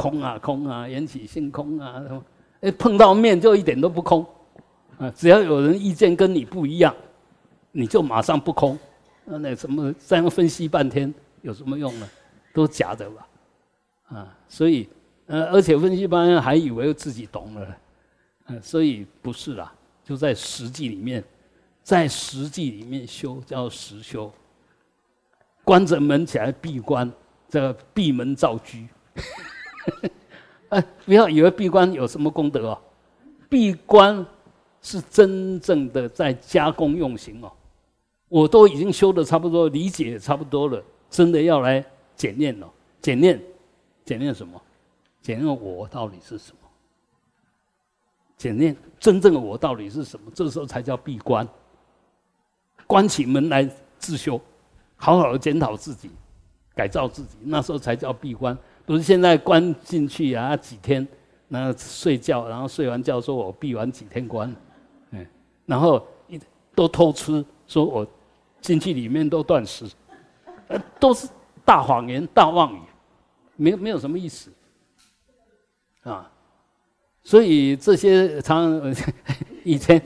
[0.00, 2.24] 空啊空啊，缘起性空啊，什么？
[2.60, 4.24] 哎，碰到面就一点都不空，
[4.98, 6.94] 啊，只要有人意见跟你不一样，
[7.72, 8.78] 你就马上不空。
[9.24, 12.08] 那那什么这样分析半天有什么用呢？
[12.52, 13.28] 都假的吧，
[14.08, 14.88] 啊，所以
[15.26, 17.76] 呃，而且分析半天还以为自己懂了，
[18.46, 19.72] 嗯，所以不是啦，
[20.02, 21.22] 就在实际里面，
[21.82, 24.32] 在实际里面修叫实修，
[25.62, 27.10] 关着门起来闭关，
[27.48, 28.78] 这个闭门造车，
[30.70, 32.78] 哎，不要以为闭关有什么功德哦，
[33.48, 34.24] 闭关
[34.80, 37.50] 是真正的在加工用行哦。
[38.28, 42.70] 我都已经修的差不多，理解也差不多了，真的要来检验了。
[43.02, 43.40] 检验，
[44.04, 44.60] 检验什么？
[45.20, 46.58] 检验我到底是什么？
[48.36, 50.30] 检验真正的我到底是什么？
[50.32, 51.46] 这时候才叫闭关，
[52.86, 53.68] 关起门来
[53.98, 54.40] 自修，
[54.94, 56.10] 好好的检讨自己，
[56.74, 57.36] 改造自己。
[57.42, 58.56] 那时候才叫闭关，
[58.90, 61.06] 不是现在关进去啊几天，
[61.46, 64.52] 那睡觉，然后睡完觉说我闭完几天关，
[65.12, 65.24] 嗯，
[65.64, 66.40] 然后一
[66.74, 68.04] 都偷吃，说我。
[68.60, 69.86] 进去里面都断食，
[70.68, 71.26] 呃，都是
[71.64, 72.80] 大谎言、大妄语，
[73.56, 74.50] 没没有什么意思，
[76.02, 76.30] 啊，
[77.24, 78.94] 所以这些常
[79.64, 80.02] 以前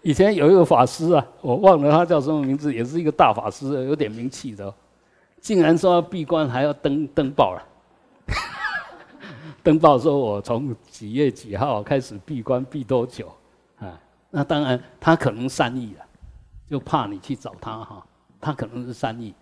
[0.00, 4.74] 以前有一个法师啊，我忘了他叫什么名字，也是一个大法师，有点名气的，
[5.38, 7.62] 竟然说要闭关还要登登报了，
[9.62, 13.32] 登报说我从几月几号开始闭关，闭多久
[13.78, 14.00] 啊？
[14.30, 16.04] 那当然他可能善意了。
[16.68, 18.06] 就怕你去找他哈，
[18.40, 19.34] 他可能是善意，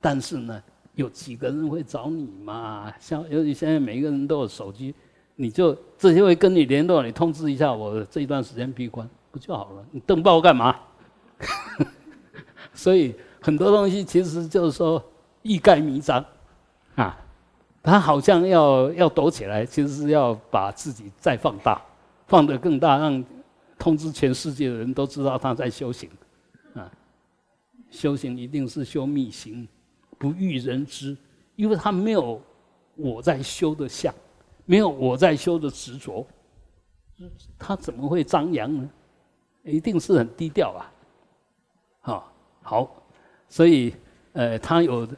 [0.00, 0.62] 但是呢，
[0.94, 2.90] 有几个人会找你嘛？
[2.98, 4.94] 像尤其现在每一个人都有手机，
[5.36, 9.84] 你就这些会跟你联络，你通知一下我这一段时间闭关不就好了？
[9.90, 10.74] 你登报干嘛？
[12.72, 15.04] 所以很多东西其实就是说
[15.42, 16.24] 欲盖弥彰
[16.94, 17.14] 啊，
[17.82, 21.80] 他好像要要躲起来，其实是要把自己再放大，
[22.26, 23.24] 放得更大，让
[23.78, 26.08] 通知全世界的人都知道他在修行。
[26.74, 26.90] 啊
[27.90, 29.66] 修行一定是修密行，
[30.16, 31.16] 不欲人知，
[31.56, 32.40] 因为他没有
[32.94, 34.14] 我在修的相，
[34.64, 36.24] 没有我在修的执着，
[37.58, 38.88] 他怎么会张扬呢？
[39.64, 40.92] 一定是很低调啊！
[42.00, 43.02] 好，好，
[43.48, 43.94] 所以
[44.34, 45.08] 呃，他有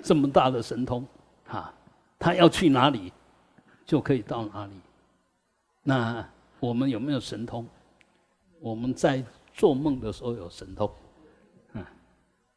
[0.00, 1.04] 这么大的神通，
[2.24, 3.12] 他要去哪里
[3.84, 4.72] 就可以到哪里。
[5.82, 6.26] 那
[6.58, 7.66] 我们有没有神通？
[8.60, 9.22] 我们在
[9.52, 10.90] 做梦的时候有神通。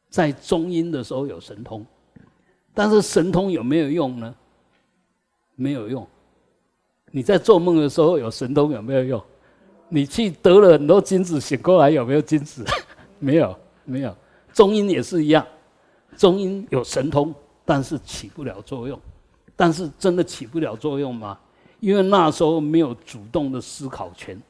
[0.08, 1.84] 在中阴的时候有神通，
[2.72, 4.34] 但是神通有没有用呢？
[5.54, 6.08] 没有用。
[7.10, 9.22] 你在做梦的时候有神通有没有用？
[9.90, 12.64] 你去得了很多金子，醒过来有没有金子？
[13.20, 13.54] 没有，
[13.84, 14.16] 没有。
[14.54, 15.46] 中阴也是一样，
[16.16, 17.34] 中阴有神通，
[17.66, 18.98] 但是起不了作用。
[19.58, 21.38] 但是真的起不了作用吗？
[21.80, 24.40] 因为那时候没有主动的思考权，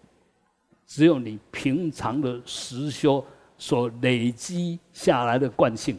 [0.87, 3.25] 只有你平常的实修。
[3.61, 5.99] 所累积下来的惯性，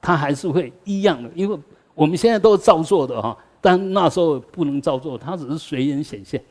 [0.00, 1.56] 它还是会一样的，因为
[1.94, 6.44] 我们现在都照做的哈，但那时候不能照做，它只是随缘显现，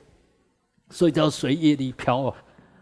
[0.92, 2.36] 所以叫随业力飘啊，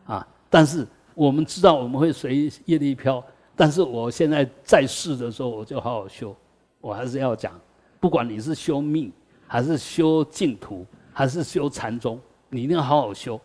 [0.06, 0.28] 啊！
[0.52, 6.36] 但是我们知道我们会随业力飘，但是我现在在世的时候，我就好好修，
[6.80, 7.60] 我还是要讲，
[8.04, 9.10] 不管你是修命，
[9.48, 13.40] 还是修净土，还是修禅宗，你一定要好好修。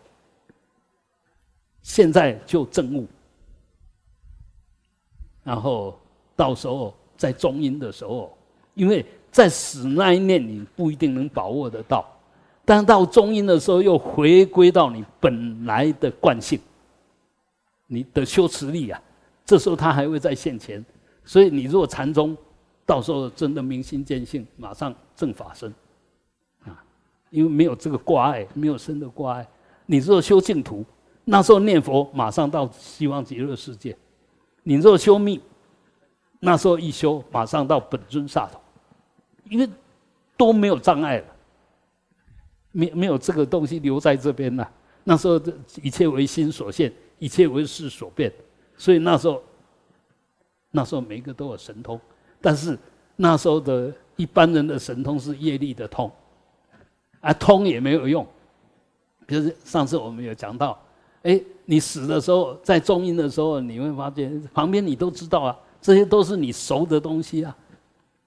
[1.81, 3.07] 现在就证悟。
[5.45, 5.97] 然后
[6.35, 8.37] 到时候在中阴的时候，
[8.75, 12.05] 因为在死那一念，你不一定能把握得到，
[12.65, 16.59] 但到中阴的时候，又回归到你本来的惯性，
[17.87, 19.01] 你的修持力啊，
[19.45, 20.85] 这时候它还会在现前。
[21.25, 22.37] 所以你如果禅宗，
[22.89, 25.71] 到时候真的明心见性，马上正法身，
[26.65, 26.83] 啊，
[27.29, 29.47] 因为没有这个挂碍，没有生的挂碍。
[29.85, 30.83] 你若修净土，
[31.27, 33.93] 那时候念佛，马上到西方极乐世界；
[34.63, 35.39] 你若修密，
[36.41, 38.59] 那时候一修，马上到本尊刹土，
[39.51, 39.69] 因为
[40.39, 41.27] 都没有障碍了，
[42.73, 44.67] 没没有这个东西留在这边了。
[45.05, 45.39] 那时候
[45.83, 48.33] 一切为心所现，一切为事所变，
[48.79, 49.43] 所以那时候。
[50.71, 51.99] 那时候每一个都有神通，
[52.41, 52.79] 但是
[53.17, 56.11] 那时候的一般人的神通是业力的通，
[57.21, 58.27] 啊，通也没有用。
[59.27, 60.81] 就是上次我们有讲到，
[61.23, 67.55] 哎，你死的时候在中阴的时候，你会发现旁边你都知道啊，这些都是你熟的东西啊，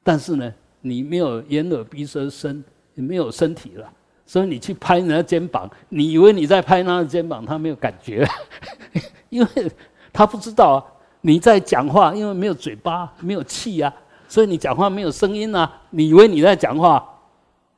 [0.04, 3.92] 但是呢，你没有眼耳鼻舌身，你没有身体了，
[4.28, 8.28] 所以你去拍人家肩膀，你以为你在拍他的肩膀，他没有感觉，
[9.30, 9.72] 因为
[10.14, 10.80] 他不知道啊。
[11.22, 13.94] 你在讲话，因为没有嘴巴，没有气呀，
[14.28, 15.72] 所以你讲话没有声音啊。
[15.92, 17.08] 你以为你在讲话，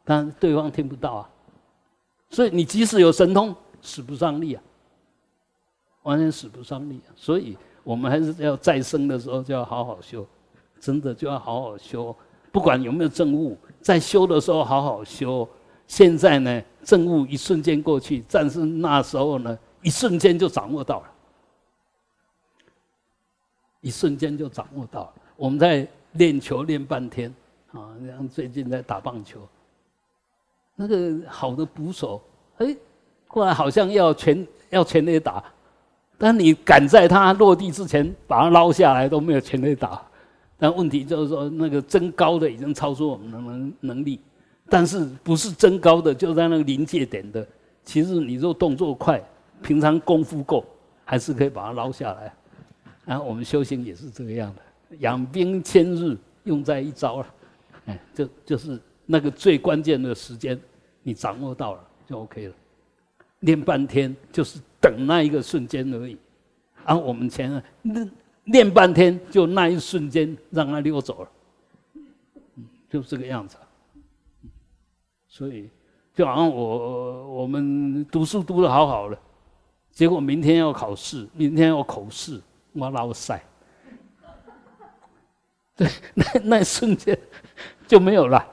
[0.03, 1.29] 但对方听不到啊。
[2.29, 4.63] 所以你即使有神通，使不上力啊，
[6.03, 7.11] 完全使不上力啊。
[7.15, 10.25] 所以我们还是要再生的时候就要好好修，
[10.79, 12.15] 真的就要好好修。
[12.51, 15.47] 不管有没有证悟，在修的时候好好修。
[15.85, 21.12] 现在呢，证悟一瞬间过去，但是那时候呢，一瞬间就掌握到了。
[23.83, 27.29] 一瞬间就掌握到，我们在练球练半天，
[27.73, 29.41] 啊，像最近在打棒球，
[30.73, 32.21] 那个好的捕手，
[32.59, 32.75] 哎，
[33.27, 35.43] 过来好像要全要全力打，
[36.17, 40.01] 但你赶在他落地之前把他捞下来都没有全力打，
[40.57, 44.21] 但问题就是说那个增高的已经超出我们的能能力，
[44.69, 47.45] 但是不是增高的就在那个临界点的，
[47.83, 49.21] 其实你若动作快，
[49.61, 50.63] 平常功夫够，
[51.03, 52.33] 还是可以把它捞下来。
[53.05, 54.61] 然后我们修行也是这个样的，
[54.99, 57.35] 养兵千日，用在一朝了，
[57.85, 60.59] 哎，就就是那个最关键的时间，
[61.01, 62.55] 你掌握到了就 OK 了。
[63.41, 66.17] 练半天就是等那一个瞬间而已，
[66.85, 68.11] 然后我们前练
[68.45, 71.29] 练半天就那一瞬间让它溜走了，
[72.89, 73.57] 就这个样子。
[75.27, 75.69] 所以
[76.13, 79.17] 就好像我我们读书读的好好的，
[79.91, 82.39] 结果明天要考试，明天要口试。
[82.73, 83.39] 我老塞，
[85.77, 87.17] 对，那那一瞬间
[87.87, 88.43] 就没有了。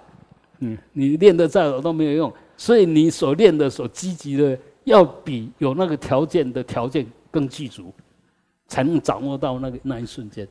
[0.58, 7.92] 嗯，你练的再好都没有用，所以你所练的、所积极的，要比有那个条件的条件更具足，
[8.68, 10.46] 才能掌握到那个那一瞬间。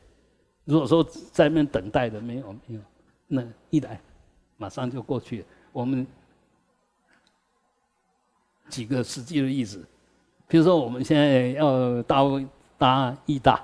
[0.66, 2.82] 如果说在那等待的没有没有，
[3.28, 4.02] 那一来
[4.58, 5.46] 马上就过去。
[5.72, 6.08] 我们
[8.68, 9.86] 几个实际的例子，
[10.48, 12.42] 比如说我们现在要到。
[12.80, 13.62] 搭义大，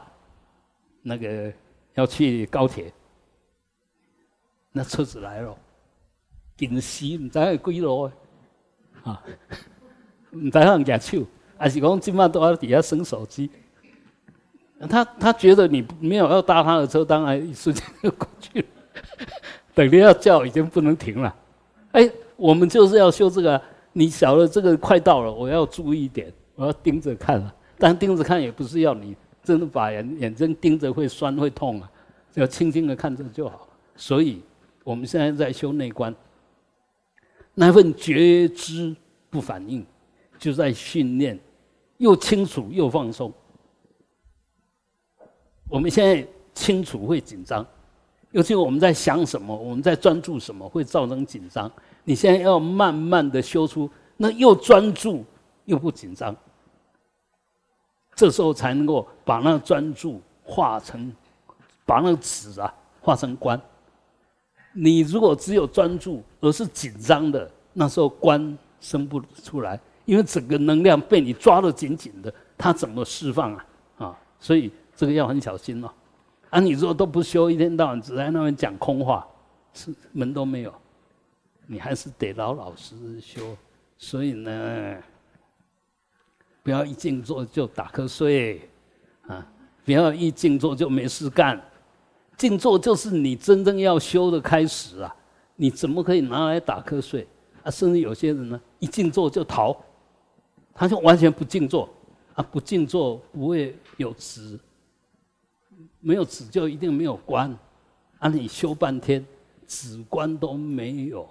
[1.01, 1.51] 那个
[1.93, 2.91] 要去高铁，
[4.72, 5.57] 那车子来了，
[6.57, 8.11] 紧死唔知系几路
[9.03, 9.24] 啊，
[10.32, 11.26] 唔知向举手，
[11.57, 13.49] 还是讲今晚都要底下伸手机。
[14.89, 18.68] 他他觉得你没有要搭他的车，当然一瞬间就过去了。
[19.74, 21.34] 等你要叫已经不能停了。
[21.93, 23.61] 哎，我们就是要修这个，
[23.93, 27.55] 你晓得这个快到了，我要注意一点，我要盯着看了。
[27.78, 31.92] 但盯着看也不是要你真的把眼眼睛盯着会酸会痛啊，
[32.36, 33.68] 要轻轻的看着就好。
[33.96, 34.42] 所以
[34.84, 36.14] 我们现在在修内观，
[37.54, 38.96] 那份觉知
[39.30, 39.86] 不反应，
[40.38, 41.40] 就在训练，
[41.98, 43.32] 又清楚又放松。
[45.68, 47.66] 我们现在清楚会紧张，
[48.32, 51.72] 尤其我们在想什么，我们在专注什么，会造成紧张。
[52.04, 55.26] 你现在要慢慢的修出，那又专注
[55.66, 56.36] 又不紧张。
[58.16, 61.13] 这时候才能够把那个专注化成，
[61.86, 63.59] 把那个纸啊化成观。
[64.72, 73.66] 你如果只有专注而是紧张的，那时候观生不出来，因为整个能量被你抓得紧紧的，它怎么释放啊？
[73.97, 75.91] 啊，所以这个要很小心哦。
[76.49, 79.28] 啊，你如果都不修，一天到晚只在那边讲空话，
[79.74, 80.74] 是门都没有，
[81.68, 83.57] 你还是得老老实实修。
[83.97, 84.97] 所以呢。
[86.66, 88.68] 不要一静坐就打瞌睡，
[89.28, 89.47] 啊！
[89.86, 91.63] 不要一静坐就没事干。
[92.36, 95.16] 静坐就是你真正要修的开始啊！
[95.55, 97.28] 你怎么可以拿来打瞌睡
[97.61, 97.70] 啊？
[97.70, 99.78] 甚至有些人呢，一静坐就逃，
[100.74, 101.88] 他就完全不静坐
[102.34, 102.41] 啊！
[102.41, 104.59] 不静坐不会有止，
[105.99, 107.55] 没有止就一定没有观
[108.18, 108.28] 啊！
[108.28, 109.24] 你修半天，
[109.68, 111.30] 止观都没有，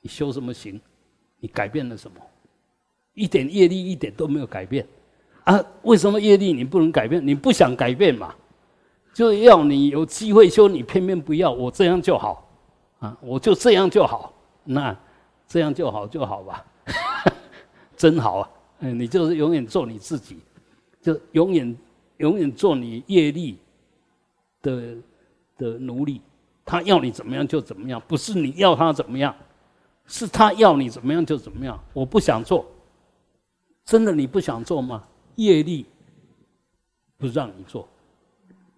[0.00, 0.80] 你修什么行？
[1.40, 2.16] 你改变了什么？
[3.16, 4.86] 一点业力一点都没有改变
[5.44, 5.58] 啊！
[5.82, 7.26] 为什么业力你不能改变？
[7.26, 8.32] 你不想改变嘛？
[9.14, 11.50] 就要你有机会修，你偏偏不要。
[11.50, 12.46] 我这样就好
[12.98, 13.16] 啊！
[13.22, 14.94] 我就这样就好，那
[15.48, 16.64] 这样就好就好吧，
[17.96, 18.50] 真好啊！
[18.80, 20.36] 嗯，你就是永远做你自己，
[21.00, 21.76] 就永远
[22.18, 23.56] 永远做你业力
[24.60, 24.94] 的
[25.56, 26.20] 的奴隶。
[26.66, 29.34] 他要你怎么样就怎么样，不是你要他怎么样，
[30.06, 31.82] 是他要你怎么样就怎么样。
[31.94, 32.66] 我不想做。
[33.86, 35.02] 真的你不想做吗？
[35.36, 35.86] 业力
[37.16, 37.88] 不让你做，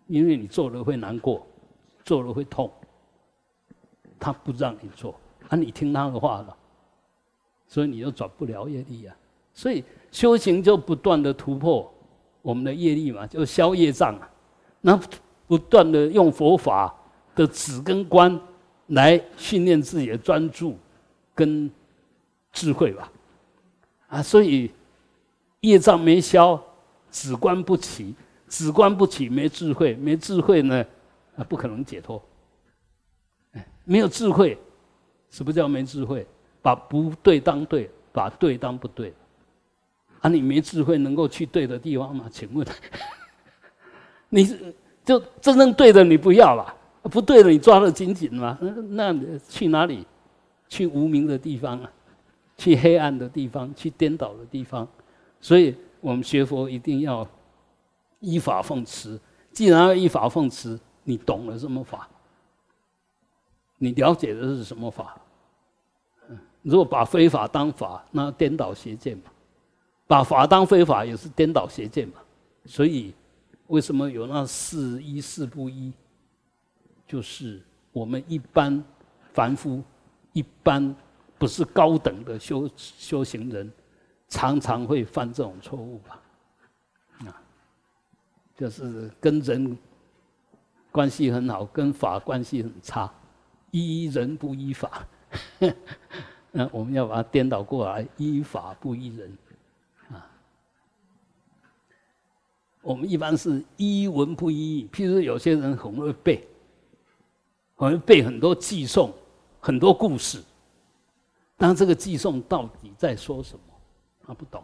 [0.06, 1.46] 因为你做了会难过，
[2.04, 2.70] 做了会痛。
[4.20, 5.14] 他不让你做，
[5.48, 6.54] 啊，你听他的话了，
[7.66, 9.16] 所以你就转不了业力啊。
[9.54, 11.90] 所以修行就不断的突破
[12.42, 14.28] 我们的业力嘛，就消业障啊。
[14.82, 15.00] 那
[15.46, 16.94] 不断的用佛法
[17.34, 18.38] 的止跟观
[18.88, 20.76] 来训练自己的专注
[21.34, 21.70] 跟
[22.52, 23.10] 智慧吧，
[24.08, 24.70] 啊，所以。
[25.60, 26.60] 业障没消，
[27.10, 28.14] 止观不起，
[28.48, 30.84] 止观不起，没智慧，没智慧呢，
[31.36, 32.22] 啊，不可能解脱。
[33.84, 34.58] 没有智慧，
[35.30, 36.26] 什么叫没智慧？
[36.60, 39.12] 把不对当对，把对当不对。
[40.20, 42.26] 啊，你没智慧，能够去对的地方吗？
[42.30, 42.66] 请问，
[44.28, 48.58] 你是就真正对的你不要了，不对的你抓得紧紧吗？
[48.90, 49.14] 那
[49.48, 50.06] 去哪里？
[50.68, 51.90] 去无名的地方啊，
[52.58, 54.86] 去黑暗的地方，去颠倒的地方。
[55.40, 57.26] 所以我们学佛一定要
[58.20, 59.18] 依法奉持。
[59.52, 62.08] 既然要依法奉持，你懂了什么法？
[63.78, 65.16] 你了解的是什么法？
[66.28, 69.24] 嗯如果把非法当法，那颠倒邪见嘛；
[70.06, 72.14] 把法当非法，也是颠倒邪见嘛。
[72.66, 73.14] 所以，
[73.68, 75.92] 为什么有那四依四不依？
[77.06, 78.84] 就是我们一般
[79.32, 79.82] 凡夫、
[80.32, 80.94] 一般
[81.38, 83.72] 不是高等的修修行人。
[84.28, 86.20] 常常会犯这种错误吧，
[87.20, 87.40] 啊，
[88.54, 89.76] 就是跟人
[90.92, 93.10] 关系很好，跟法关系很差，
[93.70, 95.06] 依人不依法，
[96.50, 99.38] 那 我们要把它颠倒过来，依法不依人，
[100.10, 100.30] 啊，
[102.82, 106.46] 我们一般是依文不依义，譬如有些人很会背，
[107.76, 109.10] 很会背很多寄诵，
[109.58, 110.42] 很多故事，
[111.56, 113.62] 但这个寄诵到底在说什么？
[114.28, 114.62] 他不懂，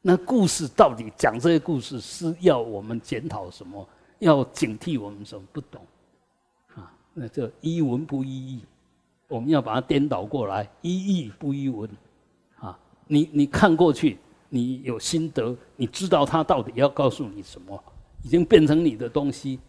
[0.00, 3.86] 那故事到底讲这些故事是要我们检讨什么？
[4.20, 5.46] 要警惕我们什么？
[5.52, 5.82] 不懂，
[6.74, 8.64] 啊，那这一文不一义，
[9.28, 11.90] 我们要把它颠倒过来，一义不一文，
[12.58, 14.16] 啊，你你看过去，
[14.48, 17.84] 你有心得，你知道他到底要告诉你什么，
[18.22, 19.60] 已经变成你的东西，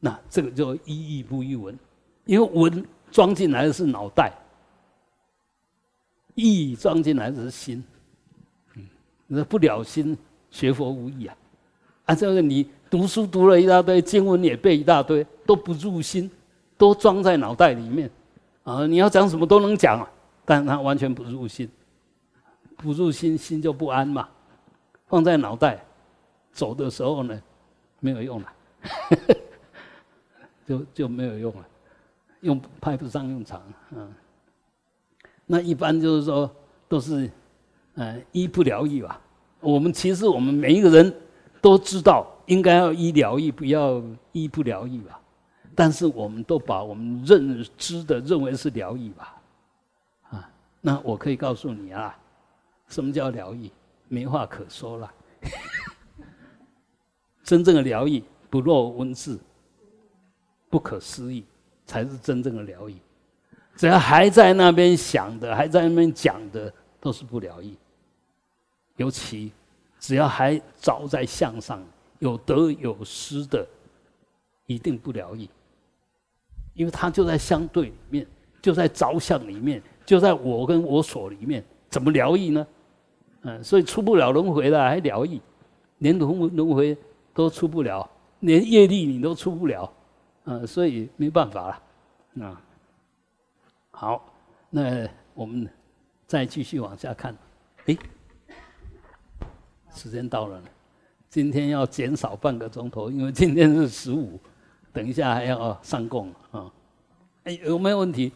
[0.00, 1.78] 那这个就一义不一文，
[2.24, 4.32] 因为文装进来的是脑袋，
[6.34, 7.84] 义装进来的是心。
[9.26, 10.16] 那不了心，
[10.50, 11.36] 学佛无益啊！
[12.06, 16.30] 啊，这个你读书读了一大堆，经文也背一大堆，都不入心，
[16.78, 18.08] 都装在脑袋里面，
[18.62, 20.06] 啊，你要讲什么都能讲，
[20.44, 21.68] 但他完全不入心，
[22.76, 24.28] 不入心，心就不安嘛。
[25.08, 25.84] 放在脑袋，
[26.52, 27.42] 走的时候呢，
[27.98, 28.52] 没有用了，
[30.64, 31.66] 就就没有用了，
[32.42, 33.60] 用派不上用场，
[33.90, 34.14] 嗯。
[35.46, 36.50] 那一般就是说，
[36.88, 37.28] 都是。
[37.96, 39.20] 嗯，医不疗愈吧？
[39.60, 41.14] 我们其实我们每一个人
[41.60, 45.20] 都知道应该要医疗愈，不要医不疗愈吧？
[45.74, 49.36] 但是我们都把我们认知的认为是疗愈吧？
[50.30, 50.48] 啊，
[50.80, 52.16] 那我可以告诉你啊，
[52.88, 53.70] 什么叫疗愈？
[54.08, 55.12] 没话可说了。
[57.42, 59.38] 真正的疗愈不落文字，
[60.68, 61.44] 不可思议，
[61.86, 62.94] 才是真正的疗愈。
[63.74, 67.74] 只要还在那边想的，还在那边讲的，都是不疗愈。
[68.96, 69.52] 尤其，
[70.00, 71.82] 只要还着在相上，
[72.18, 73.66] 有得有失的，
[74.66, 75.48] 一定不疗愈，
[76.74, 78.26] 因为它就在相对里面，
[78.62, 82.66] 就在着相里面，就在我跟我所里面，怎么疗愈呢？
[83.42, 85.40] 嗯，所以出不了轮回的还疗愈，
[85.98, 86.96] 连轮轮回
[87.34, 88.08] 都出不了，
[88.40, 89.92] 连业力你都出不了，
[90.44, 91.80] 嗯，所以没办法
[92.34, 92.62] 了，啊，
[93.90, 94.32] 好，
[94.70, 95.68] 那我们
[96.26, 97.36] 再继续往下看，
[97.84, 97.98] 诶。
[99.96, 100.62] 时间到了，
[101.28, 104.38] 今天要减少半个钟头，因为今天是十五，
[104.92, 106.70] 等一下还要上供啊。
[107.44, 108.32] 哎，有没有问题？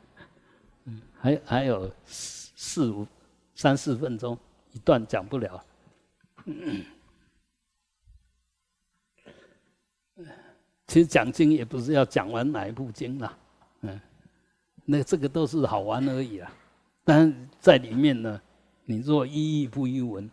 [0.84, 3.06] 嗯，还还有四五
[3.54, 4.38] 三四分钟，
[4.72, 5.64] 一段讲不了。
[10.86, 13.36] 其实讲经也不是要讲完哪一部经啦，
[13.80, 14.00] 嗯，
[14.84, 16.52] 那这个都是好玩而已啦。
[17.02, 18.40] 但在里面呢，
[18.84, 20.30] 你若一意不一文，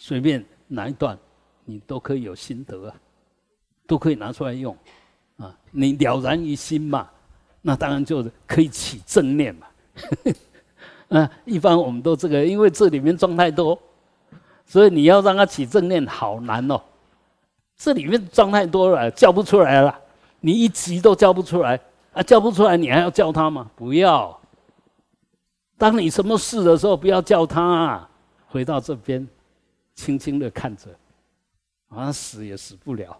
[0.00, 1.18] 随便哪一段，
[1.64, 2.94] 你都可以有心得啊，
[3.84, 4.74] 都可以拿出来用
[5.38, 5.52] 啊。
[5.72, 7.10] 你了然于心嘛，
[7.60, 9.66] 那当然就可以起正念嘛。
[11.18, 13.76] 啊，一般我们都这个，因为这里面装太多，
[14.64, 16.80] 所以你要让它起正念好难哦。
[17.76, 19.98] 这里面装太多了，叫不出来了。
[20.40, 21.80] 你一急都叫不出来
[22.12, 23.68] 啊，叫不出来，你还要叫他吗？
[23.74, 24.38] 不要。
[25.76, 28.08] 当你什么事的时候，不要叫他，啊
[28.46, 29.26] 回到这边，
[29.98, 30.88] 轻轻的看着，
[31.88, 33.18] 好像死也死不了。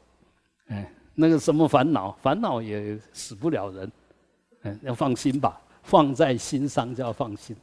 [0.69, 3.91] 哎，那个什么烦恼，烦恼也死不了人。
[4.63, 7.57] 嗯，要放心吧，放在心上就要放心。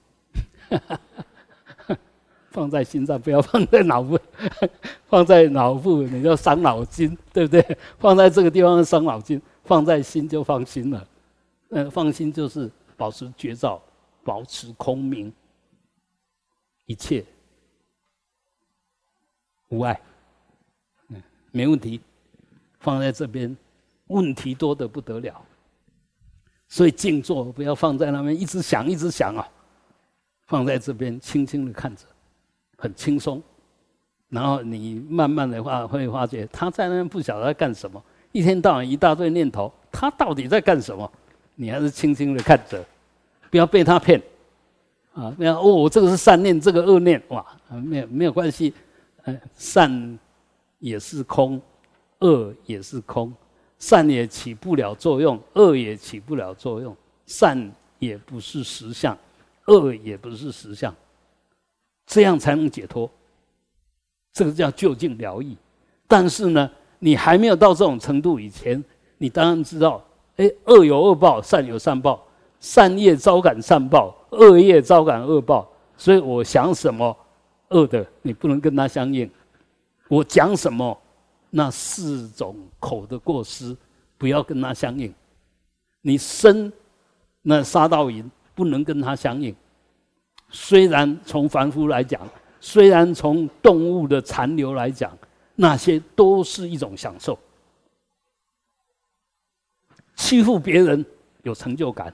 [2.51, 4.19] 放在心上，不要放在脑部。
[5.07, 7.77] 放在脑部，你就伤脑筋，对不对？
[7.97, 11.07] 放在这个地方伤脑筋，放在心就放心了。
[11.69, 13.81] 嗯，放心就是保持觉照，
[14.25, 15.31] 保持空明，
[16.85, 17.25] 一切
[19.75, 19.99] 无碍。
[21.09, 21.21] 嗯，
[21.51, 21.99] 没问题。
[22.79, 23.55] 放在这边，
[24.07, 25.41] 问题多得不得了。
[26.67, 29.47] 所以静坐不要放在那边，一直想，一直想啊。
[30.47, 32.03] 放在这边，轻轻的看着。
[32.77, 33.41] 很轻松，
[34.27, 38.03] 然后你慢慢的话会发觉他在那边不晓得在干什么，
[38.33, 41.09] 一天到晚一大堆念头，他到底在干什么？
[41.55, 42.85] 你还是轻轻的看着，
[43.49, 44.21] 不要被他骗，
[45.13, 48.73] 啊，那哦，这个是善念，这个恶念，哇，没有没有关系，
[49.57, 50.19] 善
[50.79, 51.61] 也是空，
[52.19, 53.33] 恶也是空，
[53.79, 56.95] 善也起不了作用，恶也起不了作用，
[57.25, 59.17] 善也不是实相，
[59.65, 60.93] 恶也不是实相。
[62.05, 63.09] 这样才能解脱，
[64.31, 65.55] 这个叫就近疗愈。
[66.07, 66.69] 但是呢，
[66.99, 68.83] 你还没有到这种程度以前，
[69.17, 70.03] 你当然知道，
[70.35, 72.23] 哎，恶有恶报，善有善报，
[72.59, 75.67] 善业招感善报，恶业招感恶报。
[75.97, 77.17] 所以我想什么
[77.69, 79.27] 恶的，你不能跟他相应；
[80.07, 80.97] 我讲什么
[81.49, 83.75] 那四种口的过失，
[84.17, 85.13] 不要跟他相应。
[86.01, 86.71] 你生
[87.41, 89.55] 那杀盗淫，不能跟他相应。
[90.49, 92.21] 虽然从凡夫来讲，
[92.61, 95.17] 虽然从动物的残留来讲，
[95.55, 97.37] 那些都是一种享受。
[100.15, 101.05] 欺负别人
[101.43, 102.13] 有成就感，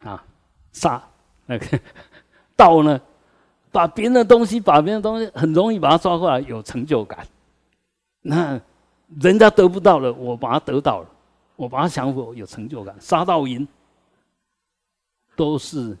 [0.00, 0.24] 啊，
[0.72, 1.02] 杀
[1.46, 1.80] 那个
[2.56, 3.00] 盗呢，
[3.72, 7.26] 把别人的东西，把别人的东西很容易把它抓过来，有成就感。
[8.20, 8.60] 那
[9.20, 11.08] 人家得不到了，我把它得到了，
[11.56, 12.94] 我把它享受有成就感。
[13.00, 13.66] 杀盗淫
[15.34, 15.96] 都是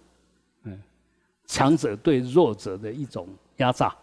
[0.62, 0.80] 嗯。
[1.44, 3.94] 强者对弱者的一种压榨、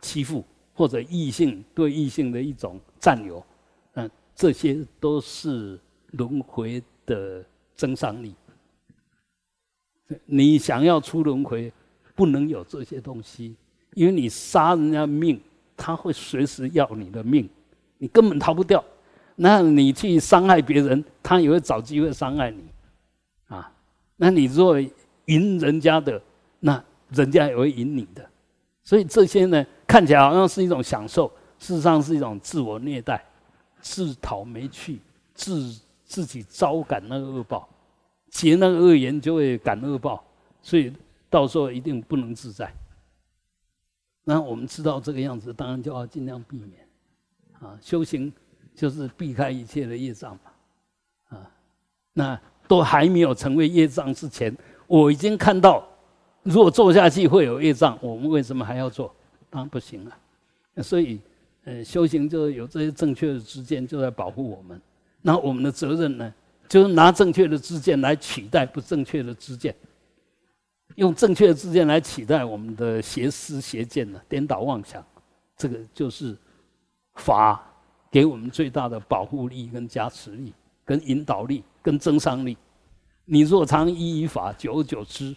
[0.00, 0.44] 欺负，
[0.74, 3.44] 或者异性对异性的一种占有，
[3.94, 5.76] 嗯，这些都是
[6.12, 7.44] 轮回的
[7.74, 8.32] 增上力。
[10.24, 11.72] 你想要出轮回，
[12.18, 13.54] 不能有这些东西，
[13.94, 15.40] 因为你杀人家命，
[15.76, 17.48] 他会随时要你的命，
[17.98, 18.84] 你根本逃不掉。
[19.36, 22.64] 那你去伤害别人，他也会找机会伤害你，
[23.46, 23.72] 啊，
[24.16, 24.80] 那你若
[25.26, 26.20] 赢人家的。
[26.60, 28.28] 那人家也会赢你的，
[28.82, 33.24] 所以这些呢，看起来好像是一种享受，事实上是一种自我虐待，
[33.80, 34.98] 自讨没趣，
[35.34, 35.72] 自
[36.04, 37.68] 自己招感那个恶报，
[38.28, 40.20] 结那个恶缘就会感恶报，
[40.60, 40.92] 所以
[41.30, 42.72] 到时候一定不能自在。
[44.24, 46.86] 那我们知道这个样子，当然就要尽量避免。
[47.60, 48.32] 啊，修行
[48.74, 51.36] 就是避开一切的业障嘛。
[51.36, 51.50] 啊，
[52.12, 54.56] 那都还没有成为业障之前，
[54.86, 55.86] 我已经看到。
[56.44, 59.14] 如果做下去会有业障，我们为什么还要做？
[59.50, 60.16] 当然不行了。
[60.82, 61.20] 所以，
[61.64, 64.80] 呃，修行就有这些正确的知见，就在保护我们。
[65.20, 66.32] 那我们的责任呢，
[66.68, 69.74] 就是拿正确的知见来取代不正确的知见，
[70.96, 75.04] 用正确的知见来取代我们的邪思邪见呢，颠倒妄想。
[75.56, 76.36] 这个就是
[77.14, 77.64] 法
[78.10, 80.52] 给我们最大的保护力、跟加持力、
[80.84, 82.56] 跟引导力、跟增上力。
[83.24, 85.34] 你若常依于法，久而久之。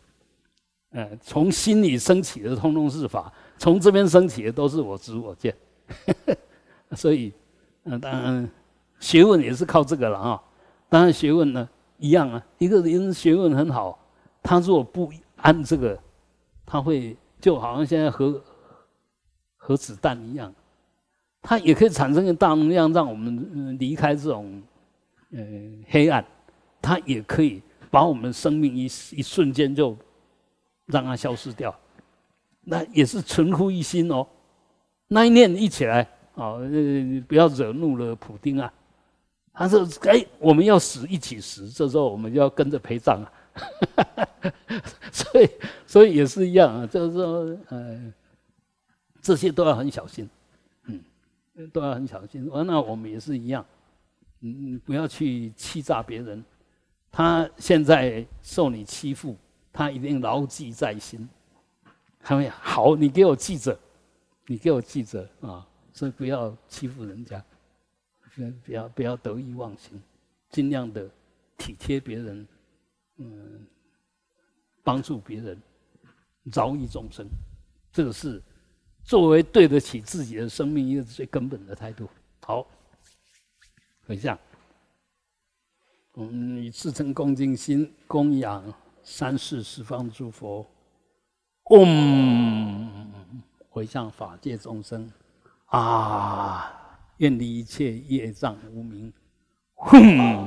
[0.93, 5.55] 嗯，从心里升起的通通是法，从这边升起的都是我知我见，
[6.91, 7.31] 所以，
[7.85, 8.49] 嗯，当然
[8.99, 10.41] 学问也是靠这个了啊。
[10.89, 13.97] 当然学问呢一样啊，一个人学问很好，
[14.43, 15.09] 他如果不
[15.41, 15.99] 按这个，
[16.65, 18.41] 他会就好像现在核
[19.57, 20.53] 核子弹一样，
[21.41, 24.61] 它也可以产生一个大能量，让我们离开这种
[25.31, 26.25] 嗯黑暗，
[26.81, 29.97] 它也可以把我们生命一一瞬间就。
[30.87, 31.73] 让它消失掉，
[32.65, 34.27] 那也是存乎一心哦。
[35.07, 36.59] 那一念一起来，哦，
[37.29, 38.73] 不要惹怒了普丁啊，
[39.53, 43.31] 他说：“哎，我们要死一起死，这时候我们就要跟着陪葬啊。”
[45.11, 45.49] 所以，
[45.85, 48.13] 所以也是一样啊，就是说，呃，
[49.21, 50.29] 这些都要很小心，
[50.85, 50.99] 嗯，
[51.71, 52.49] 都要很小心。
[52.49, 53.65] 完那我们也是一样，
[54.39, 56.43] 嗯，不要去欺诈别人。
[57.11, 59.35] 他现在受你欺负，
[59.73, 61.27] 他一定牢记在心。
[62.23, 63.77] 他们好，你给我记着，
[64.45, 65.67] 你给我记着啊！
[65.91, 67.43] 所以不要欺负人家，
[68.33, 70.01] 不要不要不要得意忘形，
[70.49, 71.09] 尽量的
[71.57, 72.47] 体贴别人，
[73.21, 73.67] 嗯，
[74.83, 75.61] 帮助别人，
[76.43, 77.27] 饶益众生，
[77.91, 78.41] 这个是
[79.03, 82.09] 作为对得起自己的生命一个最根本的态度。
[82.41, 82.65] 好，
[84.07, 84.37] 回向。
[86.15, 90.69] 嗯，以至诚恭敬心供养三世十方诸佛，
[91.69, 93.11] 嗡，
[93.69, 95.09] 回向法界众生，
[95.67, 99.13] 啊，愿离一切业障无明，
[99.75, 100.37] 哼。